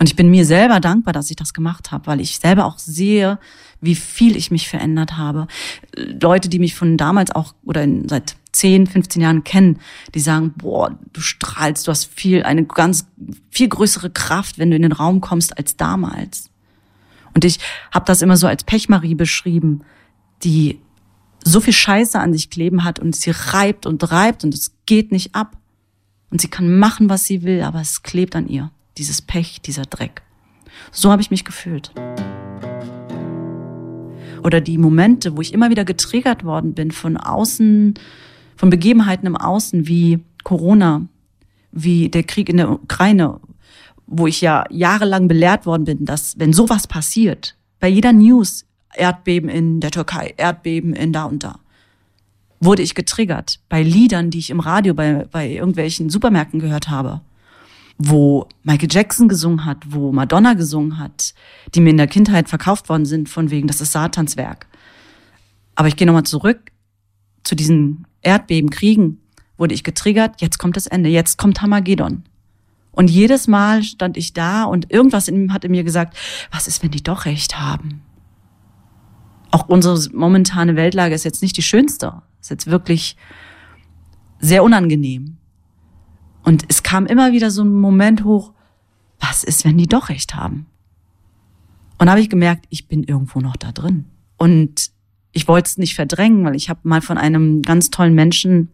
Und 0.00 0.08
ich 0.08 0.16
bin 0.16 0.30
mir 0.30 0.46
selber 0.46 0.80
dankbar, 0.80 1.12
dass 1.12 1.28
ich 1.28 1.36
das 1.36 1.52
gemacht 1.52 1.92
habe, 1.92 2.06
weil 2.06 2.22
ich 2.22 2.38
selber 2.38 2.64
auch 2.64 2.78
sehe, 2.78 3.38
wie 3.82 3.94
viel 3.94 4.34
ich 4.34 4.50
mich 4.50 4.66
verändert 4.66 5.18
habe. 5.18 5.46
Leute, 5.94 6.48
die 6.48 6.58
mich 6.58 6.74
von 6.74 6.96
damals 6.96 7.30
auch 7.32 7.54
oder 7.64 7.86
seit 8.06 8.34
10, 8.52 8.86
15 8.86 9.20
Jahren 9.20 9.44
kennen, 9.44 9.78
die 10.14 10.20
sagen, 10.20 10.54
boah, 10.56 10.98
du 11.12 11.20
strahlst, 11.20 11.86
du 11.86 11.90
hast 11.90 12.06
viel, 12.06 12.44
eine 12.44 12.64
ganz 12.64 13.08
viel 13.50 13.68
größere 13.68 14.08
Kraft, 14.08 14.58
wenn 14.58 14.70
du 14.70 14.76
in 14.76 14.82
den 14.82 14.92
Raum 14.92 15.20
kommst 15.20 15.58
als 15.58 15.76
damals. 15.76 16.48
Und 17.34 17.44
ich 17.44 17.58
habe 17.92 18.06
das 18.06 18.22
immer 18.22 18.38
so 18.38 18.46
als 18.46 18.64
Pechmarie 18.64 19.14
beschrieben, 19.14 19.82
die 20.44 20.80
so 21.44 21.60
viel 21.60 21.74
Scheiße 21.74 22.18
an 22.18 22.32
sich 22.32 22.48
kleben 22.48 22.84
hat 22.84 23.00
und 23.00 23.14
sie 23.14 23.32
reibt 23.32 23.84
und 23.84 24.10
reibt 24.10 24.44
und 24.44 24.54
es 24.54 24.72
geht 24.86 25.12
nicht 25.12 25.34
ab. 25.34 25.58
Und 26.30 26.40
sie 26.40 26.48
kann 26.48 26.78
machen, 26.78 27.10
was 27.10 27.24
sie 27.24 27.42
will, 27.42 27.60
aber 27.60 27.82
es 27.82 28.02
klebt 28.02 28.34
an 28.34 28.48
ihr 28.48 28.70
dieses 29.00 29.22
Pech, 29.22 29.62
dieser 29.62 29.84
Dreck. 29.84 30.22
So 30.92 31.10
habe 31.10 31.22
ich 31.22 31.30
mich 31.30 31.44
gefühlt. 31.44 31.90
Oder 34.44 34.60
die 34.60 34.78
Momente, 34.78 35.36
wo 35.36 35.40
ich 35.40 35.52
immer 35.52 35.70
wieder 35.70 35.84
getriggert 35.84 36.44
worden 36.44 36.74
bin 36.74 36.90
von 36.90 37.16
außen, 37.16 37.94
von 38.56 38.70
Begebenheiten 38.70 39.26
im 39.26 39.36
Außen 39.36 39.88
wie 39.88 40.20
Corona, 40.44 41.06
wie 41.72 42.08
der 42.08 42.24
Krieg 42.24 42.48
in 42.48 42.58
der 42.58 42.70
Ukraine, 42.70 43.40
wo 44.06 44.26
ich 44.26 44.40
ja 44.40 44.64
jahrelang 44.70 45.28
belehrt 45.28 45.66
worden 45.66 45.84
bin, 45.84 46.04
dass 46.04 46.38
wenn 46.38 46.52
sowas 46.52 46.86
passiert, 46.86 47.56
bei 47.80 47.88
jeder 47.88 48.12
News, 48.12 48.66
Erdbeben 48.94 49.48
in 49.48 49.80
der 49.80 49.92
Türkei, 49.92 50.34
Erdbeben 50.36 50.94
in 50.94 51.12
da 51.12 51.24
und 51.24 51.44
da, 51.44 51.60
wurde 52.60 52.82
ich 52.82 52.94
getriggert 52.94 53.60
bei 53.68 53.82
Liedern, 53.82 54.30
die 54.30 54.38
ich 54.38 54.50
im 54.50 54.60
Radio 54.60 54.92
bei, 54.92 55.26
bei 55.30 55.48
irgendwelchen 55.48 56.10
Supermärkten 56.10 56.60
gehört 56.60 56.90
habe 56.90 57.22
wo 58.02 58.48
Michael 58.62 58.88
Jackson 58.90 59.28
gesungen 59.28 59.66
hat, 59.66 59.84
wo 59.90 60.10
Madonna 60.10 60.54
gesungen 60.54 60.98
hat, 60.98 61.34
die 61.74 61.80
mir 61.80 61.90
in 61.90 61.98
der 61.98 62.06
Kindheit 62.06 62.48
verkauft 62.48 62.88
worden 62.88 63.04
sind, 63.04 63.28
von 63.28 63.50
wegen, 63.50 63.68
das 63.68 63.82
ist 63.82 63.92
Satans 63.92 64.38
Werk. 64.38 64.66
Aber 65.74 65.86
ich 65.86 65.96
gehe 65.96 66.06
nochmal 66.06 66.22
zurück 66.22 66.72
zu 67.44 67.54
diesen 67.54 68.06
Erdbeben, 68.22 68.70
Kriegen, 68.70 69.20
wurde 69.58 69.74
ich 69.74 69.84
getriggert, 69.84 70.40
jetzt 70.40 70.58
kommt 70.58 70.76
das 70.76 70.86
Ende, 70.86 71.10
jetzt 71.10 71.36
kommt 71.36 71.60
Hamagedon. 71.60 72.22
Und 72.90 73.10
jedes 73.10 73.46
Mal 73.48 73.82
stand 73.82 74.16
ich 74.16 74.32
da 74.32 74.64
und 74.64 74.90
irgendwas 74.90 75.28
in 75.28 75.36
ihm 75.36 75.52
hatte 75.52 75.68
mir 75.68 75.84
gesagt, 75.84 76.16
was 76.50 76.66
ist, 76.66 76.82
wenn 76.82 76.90
die 76.90 77.02
doch 77.02 77.26
recht 77.26 77.58
haben? 77.58 78.00
Auch 79.50 79.68
unsere 79.68 79.98
momentane 80.14 80.74
Weltlage 80.74 81.14
ist 81.14 81.24
jetzt 81.24 81.42
nicht 81.42 81.56
die 81.58 81.62
schönste. 81.62 82.22
Ist 82.40 82.50
jetzt 82.50 82.66
wirklich 82.66 83.16
sehr 84.38 84.64
unangenehm. 84.64 85.36
Und 86.42 86.64
es 86.68 86.82
kam 86.82 87.06
immer 87.06 87.32
wieder 87.32 87.50
so 87.50 87.62
ein 87.62 87.72
Moment 87.72 88.24
hoch, 88.24 88.52
was 89.18 89.44
ist, 89.44 89.64
wenn 89.64 89.78
die 89.78 89.86
doch 89.86 90.08
recht 90.08 90.34
haben? 90.34 90.66
Und 91.98 92.06
da 92.06 92.12
habe 92.12 92.20
ich 92.20 92.30
gemerkt, 92.30 92.66
ich 92.70 92.88
bin 92.88 93.04
irgendwo 93.04 93.40
noch 93.40 93.56
da 93.56 93.72
drin. 93.72 94.06
Und 94.38 94.90
ich 95.32 95.46
wollte 95.48 95.68
es 95.68 95.78
nicht 95.78 95.94
verdrängen, 95.94 96.44
weil 96.44 96.56
ich 96.56 96.70
habe 96.70 96.80
mal 96.84 97.02
von 97.02 97.18
einem 97.18 97.62
ganz 97.62 97.90
tollen 97.90 98.14
Menschen 98.14 98.68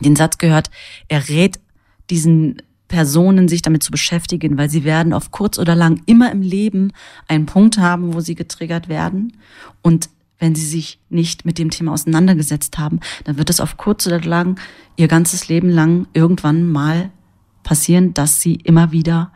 den 0.00 0.16
Satz 0.16 0.38
gehört, 0.38 0.70
er 1.08 1.28
rät 1.28 1.60
diesen 2.08 2.62
Personen, 2.88 3.48
sich 3.48 3.60
damit 3.60 3.82
zu 3.82 3.90
beschäftigen, 3.90 4.56
weil 4.56 4.70
sie 4.70 4.82
werden 4.82 5.12
auf 5.12 5.30
kurz 5.30 5.58
oder 5.58 5.74
lang 5.74 6.02
immer 6.06 6.32
im 6.32 6.40
Leben 6.40 6.92
einen 7.26 7.46
Punkt 7.46 7.78
haben, 7.78 8.14
wo 8.14 8.20
sie 8.20 8.34
getriggert 8.34 8.88
werden. 8.88 9.36
Und 9.82 10.08
wenn 10.38 10.54
sie 10.54 10.66
sich 10.66 11.00
nicht 11.08 11.44
mit 11.44 11.58
dem 11.58 11.70
Thema 11.70 11.92
auseinandergesetzt 11.92 12.78
haben, 12.78 13.00
dann 13.24 13.38
wird 13.38 13.50
es 13.50 13.60
auf 13.60 13.76
kurz 13.76 14.06
oder 14.06 14.20
lang 14.20 14.58
ihr 14.96 15.08
ganzes 15.08 15.48
Leben 15.48 15.68
lang 15.68 16.06
irgendwann 16.12 16.70
mal 16.70 17.10
passieren, 17.64 18.14
dass 18.14 18.40
sie 18.40 18.54
immer 18.54 18.92
wieder 18.92 19.32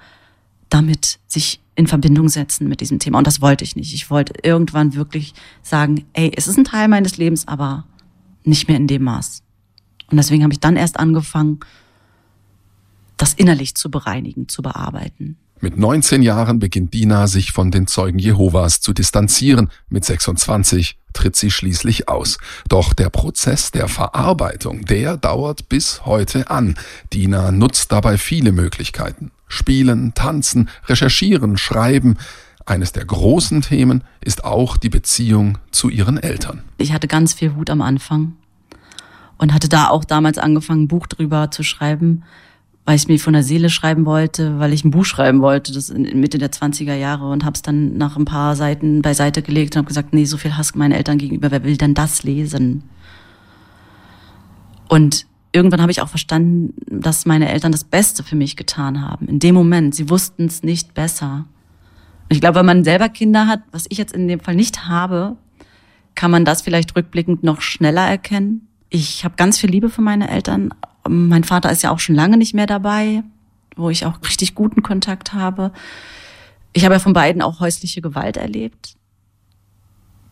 damit 0.69 1.19
sich 1.27 1.61
in 1.75 1.87
Verbindung 1.87 2.29
setzen 2.29 2.69
mit 2.69 2.81
diesem 2.81 2.99
Thema. 2.99 3.19
Und 3.19 3.27
das 3.27 3.41
wollte 3.41 3.65
ich 3.65 3.77
nicht. 3.77 3.93
Ich 3.95 4.11
wollte 4.11 4.35
irgendwann 4.43 4.95
wirklich 4.95 5.35
sagen, 5.63 6.07
ey, 6.13 6.33
es 6.35 6.47
ist 6.47 6.57
ein 6.57 6.65
Teil 6.65 6.89
meines 6.89 7.17
Lebens, 7.17 7.49
aber 7.49 7.87
nicht 8.45 8.69
mehr 8.69 8.77
in 8.77 8.87
dem 8.87 9.03
Maß. 9.03 9.43
Und 10.11 10.17
deswegen 10.17 10.43
habe 10.43 10.53
ich 10.53 10.61
dann 10.61 10.77
erst 10.77 10.99
angefangen, 10.99 11.61
das 13.17 13.35
innerlich 13.35 13.75
zu 13.75 13.91
bereinigen, 13.91 14.49
zu 14.49 14.63
bearbeiten. 14.63 15.37
Mit 15.65 15.79
19 15.79 16.23
Jahren 16.23 16.59
beginnt 16.59 16.93
Dina 16.93 17.29
sich 17.29 17.53
von 17.53 17.71
den 17.71 17.87
Zeugen 17.87 18.19
Jehovas 18.19 18.81
zu 18.81 18.93
distanzieren. 18.93 19.71
Mit 19.89 20.05
26 20.05 20.99
tritt 21.13 21.37
sie 21.37 21.53
schließlich 21.53 22.09
aus. 22.09 22.39
Doch 22.69 22.93
der 22.93 23.11
Prozess 23.11 23.71
der 23.71 23.87
Verarbeitung, 23.87 24.85
der 24.87 25.17
dauert 25.17 25.69
bis 25.69 26.05
heute 26.05 26.51
an. 26.51 26.75
Dina 27.13 27.53
nutzt 27.53 27.93
dabei 27.93 28.19
viele 28.19 28.51
Möglichkeiten. 28.51 29.31
Spielen, 29.47 30.15
tanzen, 30.15 30.69
recherchieren, 30.87 31.57
schreiben. 31.57 32.17
Eines 32.67 32.91
der 32.91 33.05
großen 33.05 33.63
Themen 33.63 34.03
ist 34.21 34.43
auch 34.43 34.77
die 34.77 34.89
Beziehung 34.89 35.59
zu 35.71 35.91
ihren 35.91 36.17
Eltern. 36.17 36.65
Ich 36.79 36.93
hatte 36.93 37.07
ganz 37.07 37.35
viel 37.35 37.55
Wut 37.55 37.71
am 37.71 37.83
Anfang 37.83 38.33
und 39.39 39.55
hatte 39.55 39.69
da 39.69 39.91
auch 39.91 40.05
damals 40.05 40.39
angefangen, 40.39 40.83
ein 40.83 40.89
Buch 40.89 41.07
drüber 41.07 41.53
zu 41.53 41.63
schreiben 41.63 42.25
weil 42.85 42.97
ich 42.97 43.07
mir 43.07 43.19
von 43.19 43.33
der 43.33 43.45
Seele 43.45 43.71
schreiben 43.71 44.07
wollte, 44.07 44.59
weil 44.59 44.73
ich 44.73 44.85
ein 44.85 44.91
Buch 44.91 45.05
schreiben 45.05 45.41
wollte, 45.41 45.73
das 45.73 45.89
in 45.89 46.03
Mitte 46.19 46.39
der 46.39 46.51
20er 46.51 46.95
Jahre 46.95 47.29
und 47.31 47.45
habe 47.45 47.55
es 47.55 47.63
dann 47.63 47.97
nach 47.97 48.17
ein 48.17 48.25
paar 48.25 48.57
Seiten 48.57 49.03
beiseite 49.03 49.43
gelegt 49.43 49.75
und 49.75 49.79
habe 49.79 49.89
gesagt, 49.89 50.13
nee, 50.13 50.25
so 50.25 50.37
viel 50.37 50.57
Hass 50.57 50.75
meinen 50.75 50.93
Eltern 50.93 51.19
gegenüber, 51.19 51.51
wer 51.51 51.63
will 51.63 51.77
denn 51.77 51.95
das 51.95 52.25
lesen? 52.25 52.83
Und 54.89 55.27
irgendwann 55.53 55.81
habe 55.81 55.93
ich 55.93 56.01
auch 56.01 56.09
verstanden, 56.09 56.75
dass 56.87 57.25
meine 57.25 57.51
Eltern 57.51 57.73
das 57.73 57.85
Beste 57.85 58.25
für 58.25 58.37
mich 58.37 58.57
getan 58.57 59.01
haben. 59.01 59.29
In 59.29 59.39
dem 59.39 59.55
Moment, 59.55 59.95
sie 59.95 60.11
wussten 60.11 60.47
es 60.47 60.63
nicht 60.63 60.93
besser. 60.93 61.47
Und 62.29 62.35
ich 62.35 62.41
glaube, 62.41 62.59
wenn 62.59 62.67
man 62.67 62.85
selber 62.85 63.09
Kinder 63.09 63.47
hat, 63.47 63.61
was 63.71 63.87
ich 63.89 63.99
jetzt 63.99 64.13
in 64.13 64.27
dem 64.27 64.41
Fall 64.41 64.57
nicht 64.57 64.89
habe, 64.89 65.37
kann 66.15 66.31
man 66.31 66.45
das 66.45 66.63
vielleicht 66.63 66.97
rückblickend 66.97 67.43
noch 67.43 67.61
schneller 67.61 68.07
erkennen. 68.07 68.67
Ich 68.91 69.25
habe 69.25 69.37
ganz 69.37 69.59
viel 69.59 69.71
Liebe 69.71 69.89
für 69.89 70.03
meine 70.03 70.29
Eltern, 70.29 70.75
mein 71.09 71.45
Vater 71.45 71.71
ist 71.71 71.83
ja 71.83 71.91
auch 71.91 71.99
schon 71.99 72.15
lange 72.15 72.37
nicht 72.37 72.55
mehr 72.55 72.67
dabei, 72.67 73.23
wo 73.77 73.91
ich 73.91 74.07
auch 74.07 74.19
richtig 74.25 74.55
guten 74.55 74.83
Kontakt 74.83 75.33
habe. 75.33 75.73
Ich 76.73 76.85
habe 76.85 76.95
ja 76.95 77.01
von 77.01 77.13
beiden 77.13 77.43
auch 77.43 77.61
häusliche 77.61 78.01
Gewalt 78.01 78.37
erlebt. 78.37 78.95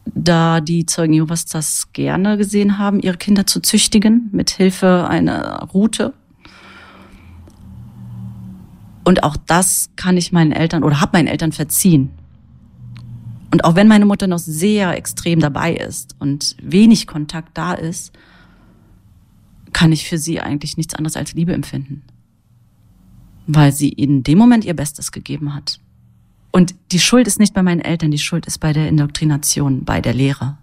Da 0.06 0.60
die 0.60 0.86
Zeugen 0.86 1.12
Jehovas 1.12 1.44
das 1.44 1.92
gerne 1.92 2.36
gesehen 2.36 2.78
haben, 2.78 3.00
ihre 3.00 3.16
Kinder 3.16 3.46
zu 3.46 3.60
züchtigen 3.60 4.28
mit 4.32 4.50
Hilfe 4.50 5.06
einer 5.08 5.68
Route. 5.72 6.14
Und 9.04 9.22
auch 9.22 9.36
das 9.36 9.90
kann 9.96 10.16
ich 10.16 10.32
meinen 10.32 10.52
Eltern 10.52 10.84
oder 10.84 11.00
habe 11.00 11.18
meinen 11.18 11.26
Eltern 11.26 11.52
verziehen. 11.52 12.10
Und 13.50 13.64
auch 13.64 13.74
wenn 13.74 13.88
meine 13.88 14.06
Mutter 14.06 14.26
noch 14.26 14.38
sehr 14.38 14.96
extrem 14.96 15.40
dabei 15.40 15.74
ist 15.74 16.14
und 16.20 16.56
wenig 16.62 17.06
Kontakt 17.06 17.56
da 17.58 17.72
ist, 17.72 18.12
kann 19.72 19.92
ich 19.92 20.08
für 20.08 20.18
sie 20.18 20.40
eigentlich 20.40 20.76
nichts 20.76 20.94
anderes 20.94 21.16
als 21.16 21.34
Liebe 21.34 21.52
empfinden. 21.52 22.02
Weil 23.46 23.72
sie 23.72 23.88
in 23.88 24.22
dem 24.22 24.38
Moment 24.38 24.64
ihr 24.64 24.74
Bestes 24.74 25.12
gegeben 25.12 25.54
hat. 25.54 25.80
Und 26.52 26.74
die 26.92 26.98
Schuld 26.98 27.26
ist 27.26 27.38
nicht 27.38 27.54
bei 27.54 27.62
meinen 27.62 27.80
Eltern, 27.80 28.10
die 28.10 28.18
Schuld 28.18 28.46
ist 28.46 28.58
bei 28.58 28.72
der 28.72 28.88
Indoktrination, 28.88 29.84
bei 29.84 30.00
der 30.00 30.14
Lehre. 30.14 30.58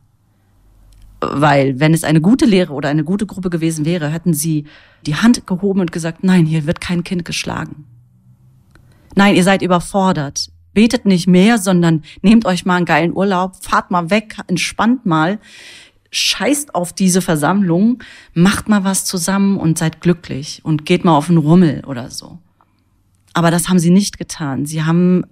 Weil 1.19 1.79
wenn 1.79 1.93
es 1.93 2.03
eine 2.03 2.21
gute 2.21 2.45
Lehre 2.45 2.73
oder 2.73 2.89
eine 2.89 3.03
gute 3.03 3.25
Gruppe 3.25 3.49
gewesen 3.49 3.85
wäre, 3.85 4.09
hätten 4.09 4.33
sie 4.33 4.65
die 5.05 5.15
Hand 5.15 5.47
gehoben 5.47 5.79
und 5.79 5.91
gesagt, 5.91 6.23
nein, 6.23 6.45
hier 6.45 6.65
wird 6.67 6.81
kein 6.81 7.03
Kind 7.03 7.25
geschlagen. 7.25 7.85
Nein, 9.15 9.35
ihr 9.35 9.43
seid 9.43 9.61
überfordert. 9.61 10.49
Betet 10.73 11.07
nicht 11.07 11.25
mehr, 11.25 11.57
sondern 11.57 12.03
nehmt 12.21 12.45
euch 12.45 12.65
mal 12.65 12.75
einen 12.75 12.85
geilen 12.85 13.15
Urlaub, 13.15 13.55
fahrt 13.61 13.89
mal 13.89 14.11
weg, 14.11 14.37
entspannt 14.45 15.07
mal, 15.07 15.39
scheißt 16.11 16.75
auf 16.75 16.93
diese 16.93 17.21
Versammlung, 17.21 18.03
macht 18.33 18.69
mal 18.69 18.83
was 18.83 19.05
zusammen 19.05 19.57
und 19.57 19.77
seid 19.77 20.01
glücklich 20.01 20.61
und 20.63 20.85
geht 20.85 21.05
mal 21.05 21.17
auf 21.17 21.29
einen 21.29 21.37
Rummel 21.37 21.83
oder 21.85 22.09
so. 22.09 22.39
Aber 23.33 23.51
das 23.51 23.69
haben 23.69 23.79
sie 23.79 23.91
nicht 23.91 24.17
getan. 24.17 24.65
Sie 24.65 24.83
haben 24.83 25.23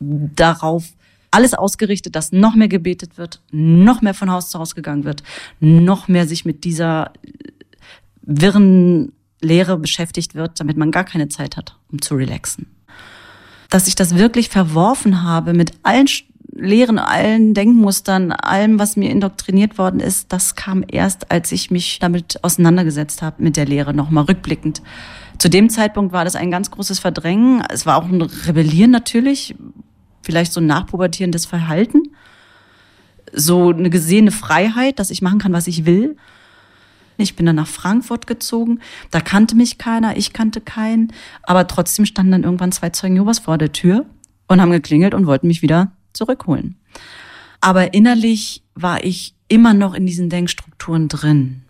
darauf 0.00 0.84
alles 1.30 1.54
ausgerichtet, 1.54 2.16
dass 2.16 2.32
noch 2.32 2.54
mehr 2.54 2.68
gebetet 2.68 3.18
wird, 3.18 3.42
noch 3.50 4.00
mehr 4.00 4.14
von 4.14 4.30
Haus 4.30 4.50
zu 4.50 4.58
Haus 4.58 4.74
gegangen 4.74 5.04
wird, 5.04 5.22
noch 5.60 6.08
mehr 6.08 6.26
sich 6.26 6.44
mit 6.44 6.64
dieser 6.64 7.12
wirren 8.22 9.12
Lehre 9.40 9.78
beschäftigt 9.78 10.34
wird, 10.34 10.58
damit 10.60 10.76
man 10.76 10.90
gar 10.90 11.04
keine 11.04 11.28
Zeit 11.28 11.56
hat, 11.56 11.76
um 11.90 12.00
zu 12.00 12.14
relaxen. 12.14 12.66
Dass 13.70 13.88
ich 13.88 13.94
das 13.94 14.16
wirklich 14.16 14.48
verworfen 14.48 15.22
habe 15.22 15.52
mit 15.52 15.72
allen 15.82 16.08
Lehren, 16.58 16.98
allen 16.98 17.54
Denkmustern, 17.54 18.32
allem, 18.32 18.78
was 18.78 18.96
mir 18.96 19.10
indoktriniert 19.10 19.78
worden 19.78 20.00
ist, 20.00 20.32
das 20.32 20.56
kam 20.56 20.84
erst, 20.86 21.30
als 21.30 21.52
ich 21.52 21.70
mich 21.70 22.00
damit 22.00 22.42
auseinandergesetzt 22.42 23.22
habe, 23.22 23.42
mit 23.42 23.56
der 23.56 23.66
Lehre, 23.66 23.94
nochmal 23.94 24.24
rückblickend. 24.24 24.82
Zu 25.38 25.48
dem 25.48 25.70
Zeitpunkt 25.70 26.12
war 26.12 26.24
das 26.24 26.34
ein 26.34 26.50
ganz 26.50 26.70
großes 26.70 26.98
Verdrängen. 26.98 27.62
Es 27.70 27.86
war 27.86 27.96
auch 27.96 28.06
ein 28.06 28.20
Rebellieren 28.20 28.90
natürlich, 28.90 29.54
vielleicht 30.22 30.52
so 30.52 30.60
ein 30.60 30.66
nachpubertierendes 30.66 31.46
Verhalten, 31.46 32.02
so 33.32 33.70
eine 33.70 33.88
gesehene 33.88 34.32
Freiheit, 34.32 34.98
dass 34.98 35.10
ich 35.10 35.22
machen 35.22 35.38
kann, 35.38 35.52
was 35.52 35.68
ich 35.68 35.86
will. 35.86 36.16
Ich 37.18 37.36
bin 37.36 37.46
dann 37.46 37.56
nach 37.56 37.68
Frankfurt 37.68 38.26
gezogen. 38.26 38.80
Da 39.10 39.20
kannte 39.20 39.54
mich 39.54 39.78
keiner, 39.78 40.16
ich 40.16 40.32
kannte 40.32 40.60
keinen. 40.60 41.12
Aber 41.42 41.66
trotzdem 41.66 42.04
standen 42.04 42.32
dann 42.32 42.44
irgendwann 42.44 42.72
zwei 42.72 42.90
Zeugen 42.90 43.16
Jehovas 43.16 43.38
vor 43.38 43.58
der 43.58 43.72
Tür 43.72 44.06
und 44.48 44.60
haben 44.60 44.70
geklingelt 44.72 45.14
und 45.14 45.26
wollten 45.26 45.46
mich 45.46 45.62
wieder 45.62 45.92
zurückholen. 46.12 46.76
Aber 47.60 47.94
innerlich 47.94 48.62
war 48.74 49.04
ich 49.04 49.34
immer 49.48 49.74
noch 49.74 49.94
in 49.94 50.06
diesen 50.06 50.30
Denkstrukturen 50.30 51.08
drin, 51.08 51.62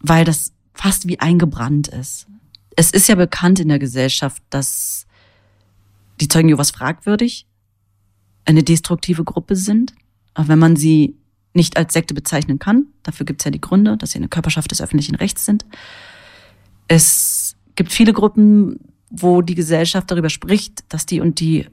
weil 0.00 0.24
das 0.24 0.52
fast 0.74 1.08
wie 1.08 1.20
eingebrannt 1.20 1.88
ist. 1.88 2.26
Es 2.76 2.90
ist 2.90 3.08
ja 3.08 3.14
bekannt 3.14 3.58
in 3.58 3.68
der 3.68 3.78
Gesellschaft, 3.78 4.42
dass 4.50 5.06
die 6.20 6.28
Zeugen 6.28 6.48
Jehovas 6.48 6.70
fragwürdig 6.70 7.46
eine 8.44 8.62
destruktive 8.62 9.24
Gruppe 9.24 9.56
sind, 9.56 9.94
auch 10.34 10.48
wenn 10.48 10.58
man 10.58 10.76
sie 10.76 11.16
nicht 11.54 11.76
als 11.76 11.94
Sekte 11.94 12.14
bezeichnen 12.14 12.58
kann. 12.58 12.86
Dafür 13.02 13.26
gibt 13.26 13.40
es 13.40 13.44
ja 13.46 13.50
die 13.50 13.60
Gründe, 13.60 13.96
dass 13.96 14.12
sie 14.12 14.18
eine 14.18 14.28
Körperschaft 14.28 14.70
des 14.70 14.82
öffentlichen 14.82 15.16
Rechts 15.16 15.46
sind. 15.46 15.64
Es 16.86 17.56
gibt 17.74 17.92
viele 17.92 18.12
Gruppen, 18.12 18.78
wo 19.10 19.40
die 19.42 19.54
Gesellschaft 19.54 20.10
darüber 20.10 20.30
spricht, 20.30 20.84
dass 20.90 21.06
die 21.06 21.20
und 21.20 21.40
die 21.40 21.66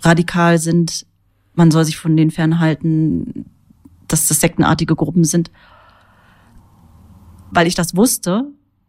radikal 0.00 0.58
sind. 0.58 1.06
Man 1.54 1.70
soll 1.70 1.84
sich 1.84 1.98
von 1.98 2.16
denen 2.16 2.30
fernhalten, 2.30 3.46
dass 4.08 4.28
das 4.28 4.40
sektenartige 4.40 4.96
Gruppen 4.96 5.24
sind. 5.24 5.50
Weil 7.50 7.66
ich 7.66 7.74
das 7.74 7.96
wusste, 7.96 8.46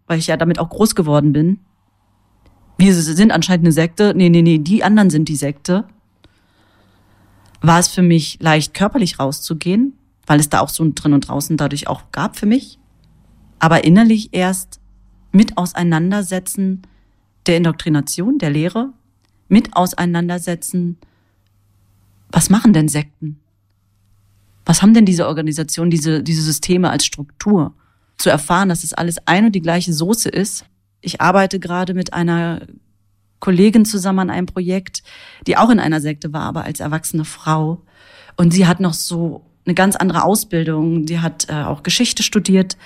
weil 0.08 0.20
ich 0.20 0.28
ja 0.28 0.38
damit 0.38 0.60
auch 0.60 0.70
groß 0.70 0.96
geworden 0.96 1.34
bin. 1.34 1.60
Wir 2.78 2.94
sind 2.94 3.32
anscheinend 3.32 3.65
eine 3.65 3.72
Sekte. 3.72 4.13
Nee, 4.15 4.30
nee, 4.30 4.41
nee, 4.41 4.58
die 4.58 4.84
anderen 4.84 5.10
sind 5.10 5.30
die 5.30 5.36
Sekte 5.36 5.86
war 7.68 7.80
es 7.80 7.88
für 7.88 8.02
mich 8.02 8.38
leicht, 8.41 8.74
körperlich 8.74 9.20
rauszugehen, 9.20 9.94
weil 10.26 10.39
es 10.39 10.50
da 10.50 10.60
auch 10.60 10.70
so 10.70 10.84
ein 10.84 10.96
drin 10.96 11.13
und 11.13 11.28
draußen 11.28 11.58
dadurch 11.58 11.88
auch 11.88 12.04
gab 12.12 12.36
für 12.38 12.46
mich. 12.46 12.80
Aber 13.60 13.84
innerlich 13.84 14.30
erst 14.34 14.80
mit 15.32 15.58
Auseinandersetzen 15.58 16.84
der 17.46 17.58
Indoktrination, 17.58 18.38
der 18.38 18.50
Lehre, 18.50 18.89
mit 19.47 19.75
Auseinandersetzen, 19.75 20.97
was 22.31 22.49
machen 22.49 22.73
denn 22.73 22.88
Sekten? 22.88 23.39
Was 24.65 24.81
haben 24.81 24.93
denn 24.93 25.05
diese 25.05 25.27
Organisationen, 25.27 25.91
diese, 25.91 26.23
diese 26.23 26.41
Systeme 26.41 26.89
als 26.89 27.05
Struktur? 27.05 27.73
Zu 28.17 28.29
erfahren, 28.29 28.69
dass 28.69 28.84
es 28.84 28.93
alles 28.93 29.17
ein 29.27 29.45
und 29.45 29.51
die 29.53 29.62
gleiche 29.62 29.93
Soße 29.93 30.29
ist. 30.29 30.65
Ich 31.01 31.21
arbeite 31.21 31.60
gerade 31.60 31.93
mit 31.93 32.13
einer 32.13 32.62
Kollegin 33.39 33.86
zusammen 33.86 34.19
an 34.19 34.29
einem 34.29 34.47
Projekt, 34.47 35.03
die 35.45 35.58
auch 35.58 35.69
in 35.69 35.79
einer 35.79 36.01
Sekte 36.01 36.34
war, 36.34 36.43
aber 36.43 36.63
als 36.63 36.79
erwachsene 36.79 37.25
Frau. 37.25 37.84
Und 38.38 38.51
sie 38.53 38.65
hat 38.65 38.79
noch 38.79 38.93
so 38.93 39.45
eine 39.65 39.75
ganz 39.75 39.95
andere 39.95 40.23
Ausbildung. 40.23 41.05
Die 41.05 41.19
hat 41.19 41.47
äh, 41.49 41.63
auch 41.63 41.84
Geschichte 41.84 42.23
studiert 42.23 42.77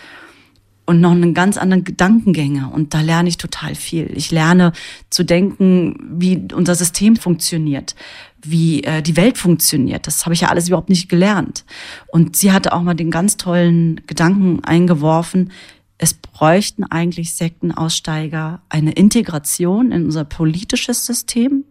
und 0.89 1.01
noch 1.01 1.11
einen 1.11 1.35
ganz 1.35 1.55
anderen 1.57 1.83
Gedankengänge. 1.83 2.67
Und 2.67 2.95
da 2.95 3.01
lerne 3.01 3.29
ich 3.29 3.37
total 3.37 3.75
viel. 3.75 4.09
Ich 4.15 4.31
lerne 4.31 4.73
zu 5.11 5.23
denken, 5.23 5.95
wie 6.19 6.41
unser 6.51 6.73
System 6.73 7.15
funktioniert, 7.15 7.93
wie 8.41 8.83
äh, 8.83 9.03
die 9.03 9.15
Welt 9.15 9.37
funktioniert. 9.37 10.07
Das 10.07 10.25
habe 10.25 10.33
ich 10.33 10.41
ja 10.41 10.47
alles 10.47 10.67
überhaupt 10.67 10.89
nicht 10.89 11.07
gelernt. 11.07 11.63
Und 12.07 12.35
sie 12.35 12.51
hatte 12.51 12.73
auch 12.73 12.81
mal 12.81 12.95
den 12.95 13.11
ganz 13.11 13.37
tollen 13.37 14.01
Gedanken 14.07 14.63
eingeworfen, 14.63 15.51
es 15.99 16.15
bräuchten 16.15 16.85
eigentlich 16.85 17.35
Sektenaussteiger 17.35 18.63
eine 18.69 18.93
Integration 18.93 19.91
in 19.91 20.05
unser 20.05 20.25
politisches 20.25 21.05
System, 21.05 21.65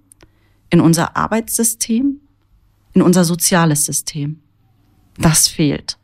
in 0.71 0.81
unser 0.81 1.17
Arbeitssystem, 1.17 2.21
in 2.93 3.03
unser 3.03 3.25
soziales 3.25 3.85
System. 3.85 4.39
Das 5.17 5.49
fehlt. 5.49 5.99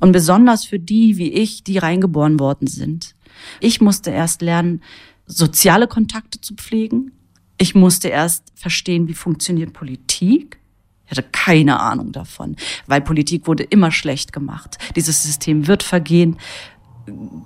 Und 0.00 0.12
besonders 0.12 0.64
für 0.64 0.78
die 0.78 1.16
wie 1.16 1.32
ich, 1.32 1.64
die 1.64 1.78
reingeboren 1.78 2.38
worden 2.38 2.66
sind. 2.66 3.14
Ich 3.60 3.80
musste 3.80 4.10
erst 4.10 4.42
lernen, 4.42 4.82
soziale 5.26 5.86
Kontakte 5.86 6.40
zu 6.40 6.54
pflegen. 6.54 7.12
Ich 7.58 7.74
musste 7.74 8.08
erst 8.08 8.44
verstehen, 8.54 9.08
wie 9.08 9.14
funktioniert 9.14 9.72
Politik. 9.72 10.58
Ich 11.06 11.10
hatte 11.10 11.26
keine 11.32 11.80
Ahnung 11.80 12.12
davon, 12.12 12.56
weil 12.86 13.00
Politik 13.00 13.46
wurde 13.46 13.62
immer 13.62 13.90
schlecht 13.90 14.32
gemacht. 14.32 14.78
Dieses 14.94 15.22
System 15.22 15.66
wird 15.66 15.82
vergehen. 15.82 16.36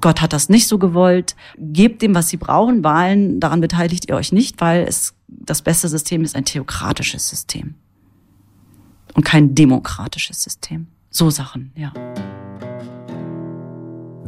Gott 0.01 0.21
hat 0.21 0.33
das 0.33 0.49
nicht 0.49 0.67
so 0.67 0.79
gewollt. 0.79 1.37
Gebt 1.57 2.03
dem, 2.03 2.15
was 2.15 2.29
sie 2.29 2.37
brauchen. 2.37 2.83
Wahlen, 2.83 3.39
daran 3.39 3.61
beteiligt 3.61 4.09
ihr 4.09 4.17
euch 4.17 4.33
nicht, 4.33 4.61
weil 4.61 4.85
es 4.89 5.15
das 5.29 5.63
beste 5.63 5.89
System 5.89 6.25
ist 6.25 6.35
ein 6.35 6.45
theokratisches 6.45 7.29
System 7.29 7.77
und 9.15 9.25
kein 9.25 9.55
demokratisches 9.55 10.43
System. 10.43 10.89
So 11.11 11.31
Sachen, 11.31 11.73
ja. 11.77 11.93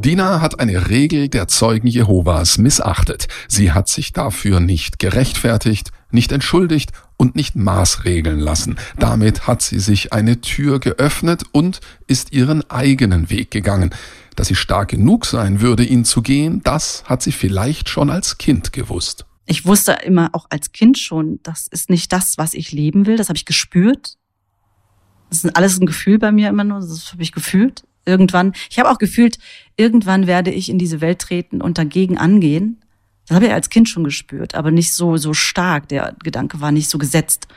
Dina 0.05 0.39
hat 0.39 0.59
eine 0.59 0.91
Regel 0.91 1.29
der 1.29 1.47
Zeugen 1.47 1.87
Jehovas 1.87 2.59
missachtet. 2.59 3.27
Sie 3.47 3.71
hat 3.71 3.87
sich 3.87 4.13
dafür 4.13 4.59
nicht 4.59 4.99
gerechtfertigt, 4.99 5.91
nicht 6.11 6.31
entschuldigt 6.31 6.91
und 7.17 7.35
nicht 7.35 7.55
maßregeln 7.55 8.39
lassen. 8.39 8.75
Damit 8.99 9.47
hat 9.47 9.63
sie 9.63 9.79
sich 9.79 10.13
eine 10.13 10.41
Tür 10.41 10.79
geöffnet 10.79 11.41
und 11.53 11.79
ist 12.05 12.33
ihren 12.33 12.69
eigenen 12.69 13.31
Weg 13.31 13.49
gegangen. 13.49 13.95
Dass 14.35 14.47
sie 14.49 14.53
stark 14.53 14.89
genug 14.89 15.25
sein 15.25 15.59
würde, 15.59 15.83
ihn 15.83 16.05
zu 16.05 16.21
gehen, 16.21 16.61
das 16.63 17.03
hat 17.05 17.23
sie 17.23 17.31
vielleicht 17.31 17.89
schon 17.89 18.11
als 18.11 18.37
Kind 18.37 18.73
gewusst. 18.73 19.25
Ich 19.47 19.65
wusste 19.65 19.93
immer 20.03 20.29
auch 20.33 20.45
als 20.51 20.71
Kind 20.71 20.99
schon, 20.99 21.39
das 21.41 21.65
ist 21.65 21.89
nicht 21.89 22.13
das, 22.13 22.37
was 22.37 22.53
ich 22.53 22.71
leben 22.71 23.07
will. 23.07 23.17
Das 23.17 23.29
habe 23.29 23.37
ich 23.37 23.45
gespürt. 23.45 24.17
Das 25.43 25.51
ist 25.51 25.57
alles 25.57 25.79
ein 25.79 25.85
Gefühl 25.85 26.19
bei 26.19 26.31
mir 26.31 26.49
immer 26.49 26.63
nur. 26.63 26.79
Das 26.79 27.11
habe 27.11 27.23
ich 27.23 27.31
gefühlt. 27.31 27.83
Irgendwann, 28.05 28.53
ich 28.69 28.77
habe 28.79 28.89
auch 28.89 28.99
gefühlt, 28.99 29.39
irgendwann 29.77 30.27
werde 30.27 30.51
ich 30.51 30.69
in 30.69 30.77
diese 30.77 31.01
Welt 31.01 31.19
treten 31.19 31.61
und 31.61 31.77
dagegen 31.77 32.17
angehen. 32.17 32.81
Das 33.27 33.35
habe 33.35 33.47
ich 33.47 33.53
als 33.53 33.69
Kind 33.69 33.89
schon 33.89 34.03
gespürt, 34.03 34.53
aber 34.53 34.69
nicht 34.69 34.93
so, 34.93 35.17
so 35.17 35.33
stark. 35.33 35.87
Der 35.89 36.15
Gedanke 36.23 36.61
war 36.61 36.71
nicht 36.71 36.89
so 36.89 36.99
gesetzt. 36.99 37.47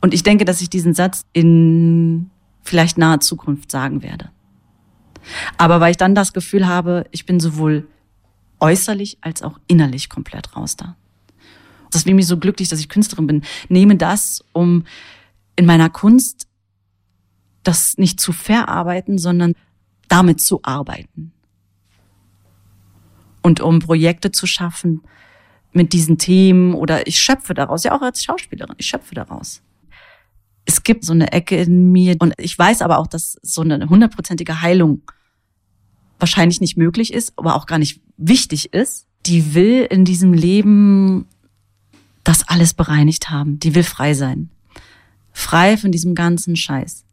Und 0.00 0.14
ich 0.14 0.22
denke, 0.22 0.44
dass 0.44 0.62
ich 0.62 0.70
diesen 0.70 0.94
Satz 0.94 1.26
in 1.32 2.30
vielleicht 2.62 2.96
naher 2.96 3.20
Zukunft 3.20 3.70
sagen 3.70 4.02
werde. 4.02 4.30
Aber 5.58 5.80
weil 5.80 5.90
ich 5.90 5.96
dann 5.96 6.14
das 6.14 6.32
Gefühl 6.32 6.66
habe, 6.66 7.04
ich 7.10 7.26
bin 7.26 7.40
sowohl 7.40 7.86
äußerlich 8.60 9.18
als 9.20 9.42
auch 9.42 9.58
innerlich 9.66 10.08
komplett 10.08 10.56
raus 10.56 10.76
da. 10.76 10.96
Das 11.90 12.02
ist 12.02 12.06
mich 12.06 12.26
so 12.26 12.38
glücklich, 12.38 12.68
dass 12.68 12.80
ich 12.80 12.88
Künstlerin 12.88 13.26
bin. 13.26 13.42
Nehme 13.68 13.96
das, 13.96 14.44
um 14.52 14.84
in 15.56 15.66
meiner 15.66 15.90
Kunst 15.90 16.47
das 17.68 17.98
nicht 17.98 18.20
zu 18.20 18.32
verarbeiten, 18.32 19.18
sondern 19.18 19.54
damit 20.08 20.40
zu 20.40 20.60
arbeiten. 20.62 21.32
Und 23.42 23.60
um 23.60 23.78
Projekte 23.78 24.32
zu 24.32 24.46
schaffen 24.46 25.02
mit 25.72 25.92
diesen 25.92 26.18
Themen 26.18 26.74
oder 26.74 27.06
ich 27.06 27.20
schöpfe 27.20 27.54
daraus, 27.54 27.84
ja 27.84 27.96
auch 27.96 28.02
als 28.02 28.24
Schauspielerin, 28.24 28.74
ich 28.78 28.86
schöpfe 28.86 29.14
daraus 29.14 29.62
es 30.68 30.82
gibt 30.82 31.02
so 31.06 31.14
eine 31.14 31.32
Ecke 31.32 31.56
in 31.56 31.92
mir 31.92 32.16
und 32.18 32.34
ich 32.36 32.56
weiß 32.56 32.82
aber 32.82 32.98
auch, 32.98 33.06
dass 33.06 33.38
so 33.40 33.62
eine 33.62 33.88
hundertprozentige 33.88 34.60
Heilung 34.60 35.00
wahrscheinlich 36.18 36.60
nicht 36.60 36.76
möglich 36.76 37.10
ist, 37.14 37.32
aber 37.36 37.56
auch 37.56 37.64
gar 37.64 37.78
nicht 37.78 38.02
wichtig 38.18 38.74
ist. 38.74 39.06
Die 39.24 39.54
will 39.54 39.86
in 39.90 40.04
diesem 40.04 40.34
Leben 40.34 41.24
das 42.22 42.46
alles 42.46 42.74
bereinigt 42.74 43.30
haben. 43.30 43.58
Die 43.58 43.74
will 43.74 43.82
frei 43.82 44.12
sein. 44.12 44.50
Frei 45.32 45.78
von 45.78 45.90
diesem 45.90 46.14
ganzen 46.14 46.54
Scheiß. 46.54 47.06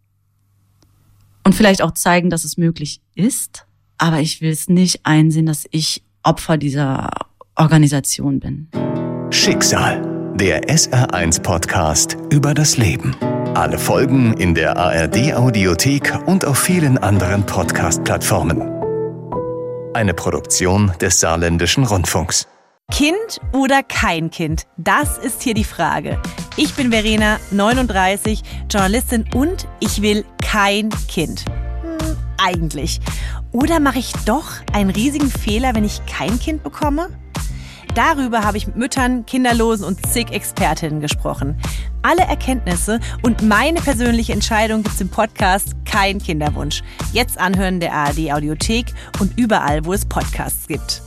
Und 1.45 1.53
vielleicht 1.53 1.81
auch 1.81 1.91
zeigen, 1.91 2.29
dass 2.29 2.43
es 2.43 2.57
möglich 2.57 3.01
ist. 3.13 3.65
Aber 3.97 4.19
ich 4.19 4.41
will 4.41 4.49
es 4.49 4.67
nicht 4.67 5.05
einsehen, 5.05 5.45
dass 5.45 5.65
ich 5.71 6.03
Opfer 6.23 6.57
dieser 6.57 7.09
Organisation 7.55 8.39
bin. 8.39 8.67
Schicksal 9.29 10.15
der 10.35 10.63
SR1 10.63 11.41
Podcast 11.41 12.17
über 12.29 12.53
das 12.53 12.75
Leben. 12.75 13.15
Alle 13.53 13.77
Folgen 13.77 14.33
in 14.33 14.53
der 14.53 14.75
ARD 14.75 15.33
Audiothek 15.33 16.13
und 16.25 16.43
auf 16.43 16.59
vielen 16.59 16.97
anderen 16.97 17.45
Podcast-Plattformen. 17.45 18.61
Eine 19.93 20.13
Produktion 20.13 20.91
des 20.99 21.21
Saarländischen 21.21 21.85
Rundfunks. 21.85 22.49
Kind 22.91 23.39
oder 23.53 23.81
kein 23.81 24.29
Kind? 24.29 24.63
Das 24.75 25.17
ist 25.17 25.41
hier 25.41 25.53
die 25.53 25.63
Frage. 25.63 26.21
Ich 26.57 26.73
bin 26.73 26.89
Verena, 26.89 27.37
39, 27.51 28.41
Journalistin 28.71 29.25
und 29.33 29.67
ich 29.81 30.01
will 30.01 30.23
kein 30.41 30.89
Kind. 31.09 31.43
Hm, 31.81 32.15
eigentlich. 32.37 33.01
Oder 33.51 33.81
mache 33.81 33.99
ich 33.99 34.13
doch 34.25 34.45
einen 34.71 34.89
riesigen 34.89 35.29
Fehler, 35.29 35.75
wenn 35.75 35.83
ich 35.83 36.05
kein 36.05 36.39
Kind 36.39 36.63
bekomme? 36.63 37.09
Darüber 37.93 38.43
habe 38.43 38.55
ich 38.55 38.67
mit 38.67 38.77
Müttern, 38.77 39.25
Kinderlosen 39.25 39.85
und 39.85 40.05
zig 40.05 40.31
Expertinnen 40.31 41.01
gesprochen. 41.01 41.57
Alle 42.03 42.23
Erkenntnisse 42.23 43.01
und 43.21 43.41
meine 43.41 43.81
persönliche 43.81 44.31
Entscheidung 44.31 44.83
gibt 44.83 44.95
es 44.95 45.01
im 45.01 45.09
Podcast 45.09 45.75
Kein 45.83 46.19
Kinderwunsch. 46.19 46.83
Jetzt 47.11 47.37
anhören 47.37 47.81
der 47.81 47.93
ARD 47.93 48.31
Audiothek 48.31 48.93
und 49.19 49.37
überall, 49.37 49.83
wo 49.85 49.91
es 49.91 50.05
Podcasts 50.05 50.67
gibt. 50.67 51.04